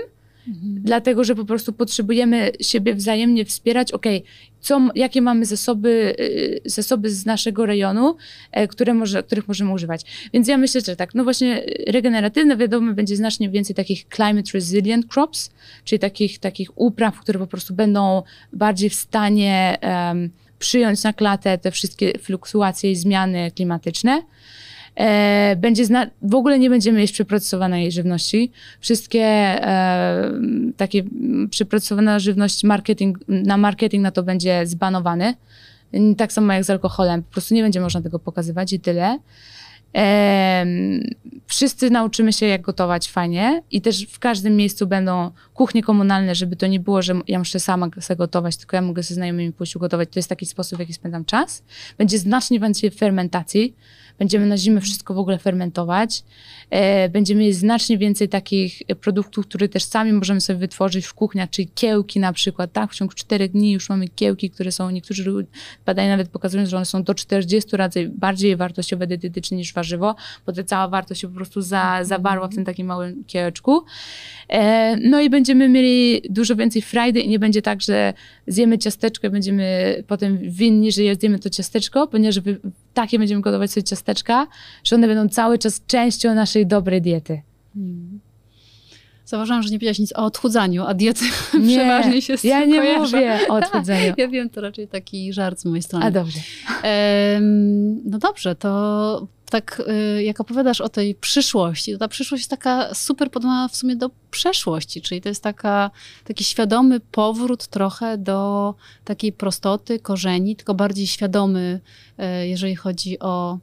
[0.47, 0.81] mhm.
[0.83, 3.91] dlatego że po prostu potrzebujemy siebie wzajemnie wspierać.
[3.91, 4.05] Ok,
[4.61, 8.15] co, jakie mamy zasoby, y, zasoby z naszego rejonu,
[8.51, 10.01] e, które może, których możemy używać.
[10.33, 15.13] Więc ja myślę, że tak, no właśnie regeneratywne, wiadomo, będzie znacznie więcej takich climate resilient
[15.13, 15.49] crops,
[15.83, 18.23] czyli takich, takich upraw, które po prostu będą
[18.53, 20.29] bardziej w stanie um,
[20.59, 24.23] przyjąć na klatę te wszystkie fluktuacje i zmiany klimatyczne.
[24.99, 28.51] E, będzie zna- w ogóle nie będziemy jeść przeprocesowanej żywności.
[28.79, 30.31] Wszystkie e,
[30.77, 31.03] takie
[31.49, 35.33] przeprocesowana żywność, marketing, na marketing na to będzie zbanowany.
[36.17, 39.19] Tak samo jak z alkoholem, po prostu nie będzie można tego pokazywać i tyle.
[39.95, 40.65] E,
[41.47, 46.55] wszyscy nauczymy się, jak gotować fajnie i też w każdym miejscu będą kuchnie komunalne, żeby
[46.55, 49.75] to nie było, że ja muszę sama sobie gotować, tylko ja mogę ze znajomymi pójść
[49.75, 50.09] ugotować.
[50.11, 51.63] To jest taki sposób, w jaki spędzam czas.
[51.97, 53.75] Będzie znacznie więcej fermentacji,
[54.19, 56.23] Będziemy na zimę wszystko w ogóle fermentować.
[56.69, 61.49] E, będziemy mieć znacznie więcej takich produktów, które też sami możemy sobie wytworzyć w kuchniach,
[61.49, 62.71] czyli kiełki na przykład.
[62.71, 65.45] Tak, w ciągu czterech dni już mamy kiełki, które są, niektórzy
[65.85, 70.15] badania nawet pokazują, że one są do 40 razy bardziej wartościowe dietetycznie niż warzywo,
[70.45, 72.05] bo ta cała wartość się po prostu za, mhm.
[72.05, 73.85] zawarła w tym takim małym kiełeczku.
[74.49, 78.13] E, no i będziemy mieli dużo więcej frajdy i nie będzie tak, że
[78.47, 82.39] zjemy ciasteczko i będziemy potem winni, że zjemy to ciasteczko, ponieważ
[82.93, 84.47] takie będziemy gotować sobie ciasteczka,
[84.83, 87.41] że one będą cały czas częścią naszej dobrej diety.
[89.25, 91.25] Zauważyłam, że nie powiedziałaś nic o odchudzaniu, a diety
[91.59, 93.17] nie, przeważnie się z ja nie kojarzą.
[93.17, 94.13] mówię o odchudzaniu.
[94.17, 96.05] ja wiem, to raczej taki żart z mojej strony.
[96.05, 96.39] A dobrze.
[98.05, 99.81] no dobrze, to tak
[100.17, 103.95] y, jak opowiadasz o tej przyszłości, to ta przyszłość jest taka super podobna w sumie
[103.95, 105.91] do przeszłości, czyli to jest taka,
[106.23, 111.79] taki świadomy powrót trochę do takiej prostoty, korzeni, tylko bardziej świadomy,
[112.19, 113.57] y, jeżeli chodzi o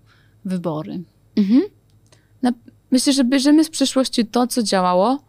[0.47, 1.01] wybory.
[1.37, 1.63] Mhm.
[2.43, 2.53] No,
[2.91, 5.27] myślę, że bierzemy z przeszłości to, co działało,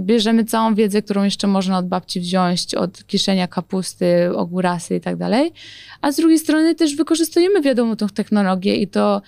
[0.00, 5.16] bierzemy całą wiedzę, którą jeszcze można od babci wziąć, od kieszenia kapusty, ogórasy i tak
[5.16, 5.52] dalej,
[6.00, 9.22] a z drugiej strony też wykorzystujemy wiadomo tą technologię i to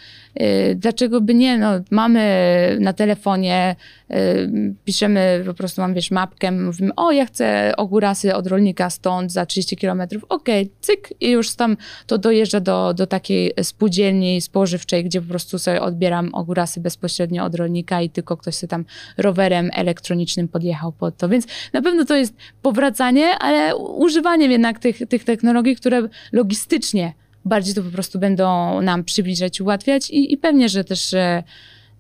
[0.77, 3.77] dlaczego by nie, no, mamy na telefonie,
[4.11, 9.33] y, piszemy po prostu, mam wiesz, mapkę, mówimy, o ja chcę ogórasy od rolnika stąd
[9.33, 11.77] za 30 kilometrów, okej, okay, cyk i już tam
[12.07, 17.55] to dojeżdża do, do takiej spółdzielni spożywczej, gdzie po prostu sobie odbieram ogórasy bezpośrednio od
[17.55, 18.85] rolnika i tylko ktoś sobie tam
[19.17, 24.99] rowerem elektronicznym podjechał pod to, więc na pewno to jest powracanie, ale używaniem jednak tych,
[25.09, 27.13] tych technologii, które logistycznie
[27.49, 31.15] bardziej to po prostu będą nam przybliżać, ułatwiać i, i pewnie, że też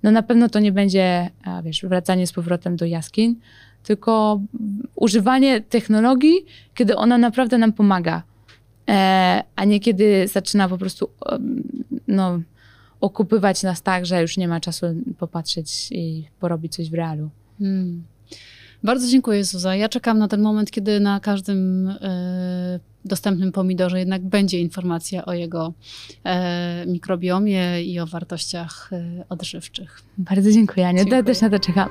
[0.02, 1.30] no na pewno to nie będzie,
[1.64, 3.36] wiesz, wracanie z powrotem do jaskiń,
[3.82, 4.40] tylko
[4.94, 6.44] używanie technologii,
[6.74, 8.22] kiedy ona naprawdę nam pomaga,
[8.88, 11.10] e, a nie kiedy zaczyna po prostu
[12.08, 12.40] no,
[13.00, 14.86] okupywać nas tak, że już nie ma czasu
[15.18, 17.30] popatrzeć i porobić coś w realu.
[17.58, 18.04] Hmm.
[18.82, 19.76] Bardzo dziękuję, Zuza.
[19.76, 25.32] Ja czekam na ten moment, kiedy na każdym e, dostępnym pomidorze jednak będzie informacja o
[25.32, 25.72] jego
[26.24, 30.02] e, mikrobiomie i o wartościach e, odżywczych.
[30.18, 30.98] Bardzo dziękuję, Aniu.
[30.98, 31.24] Dziękuję.
[31.24, 31.88] Też na to czekam.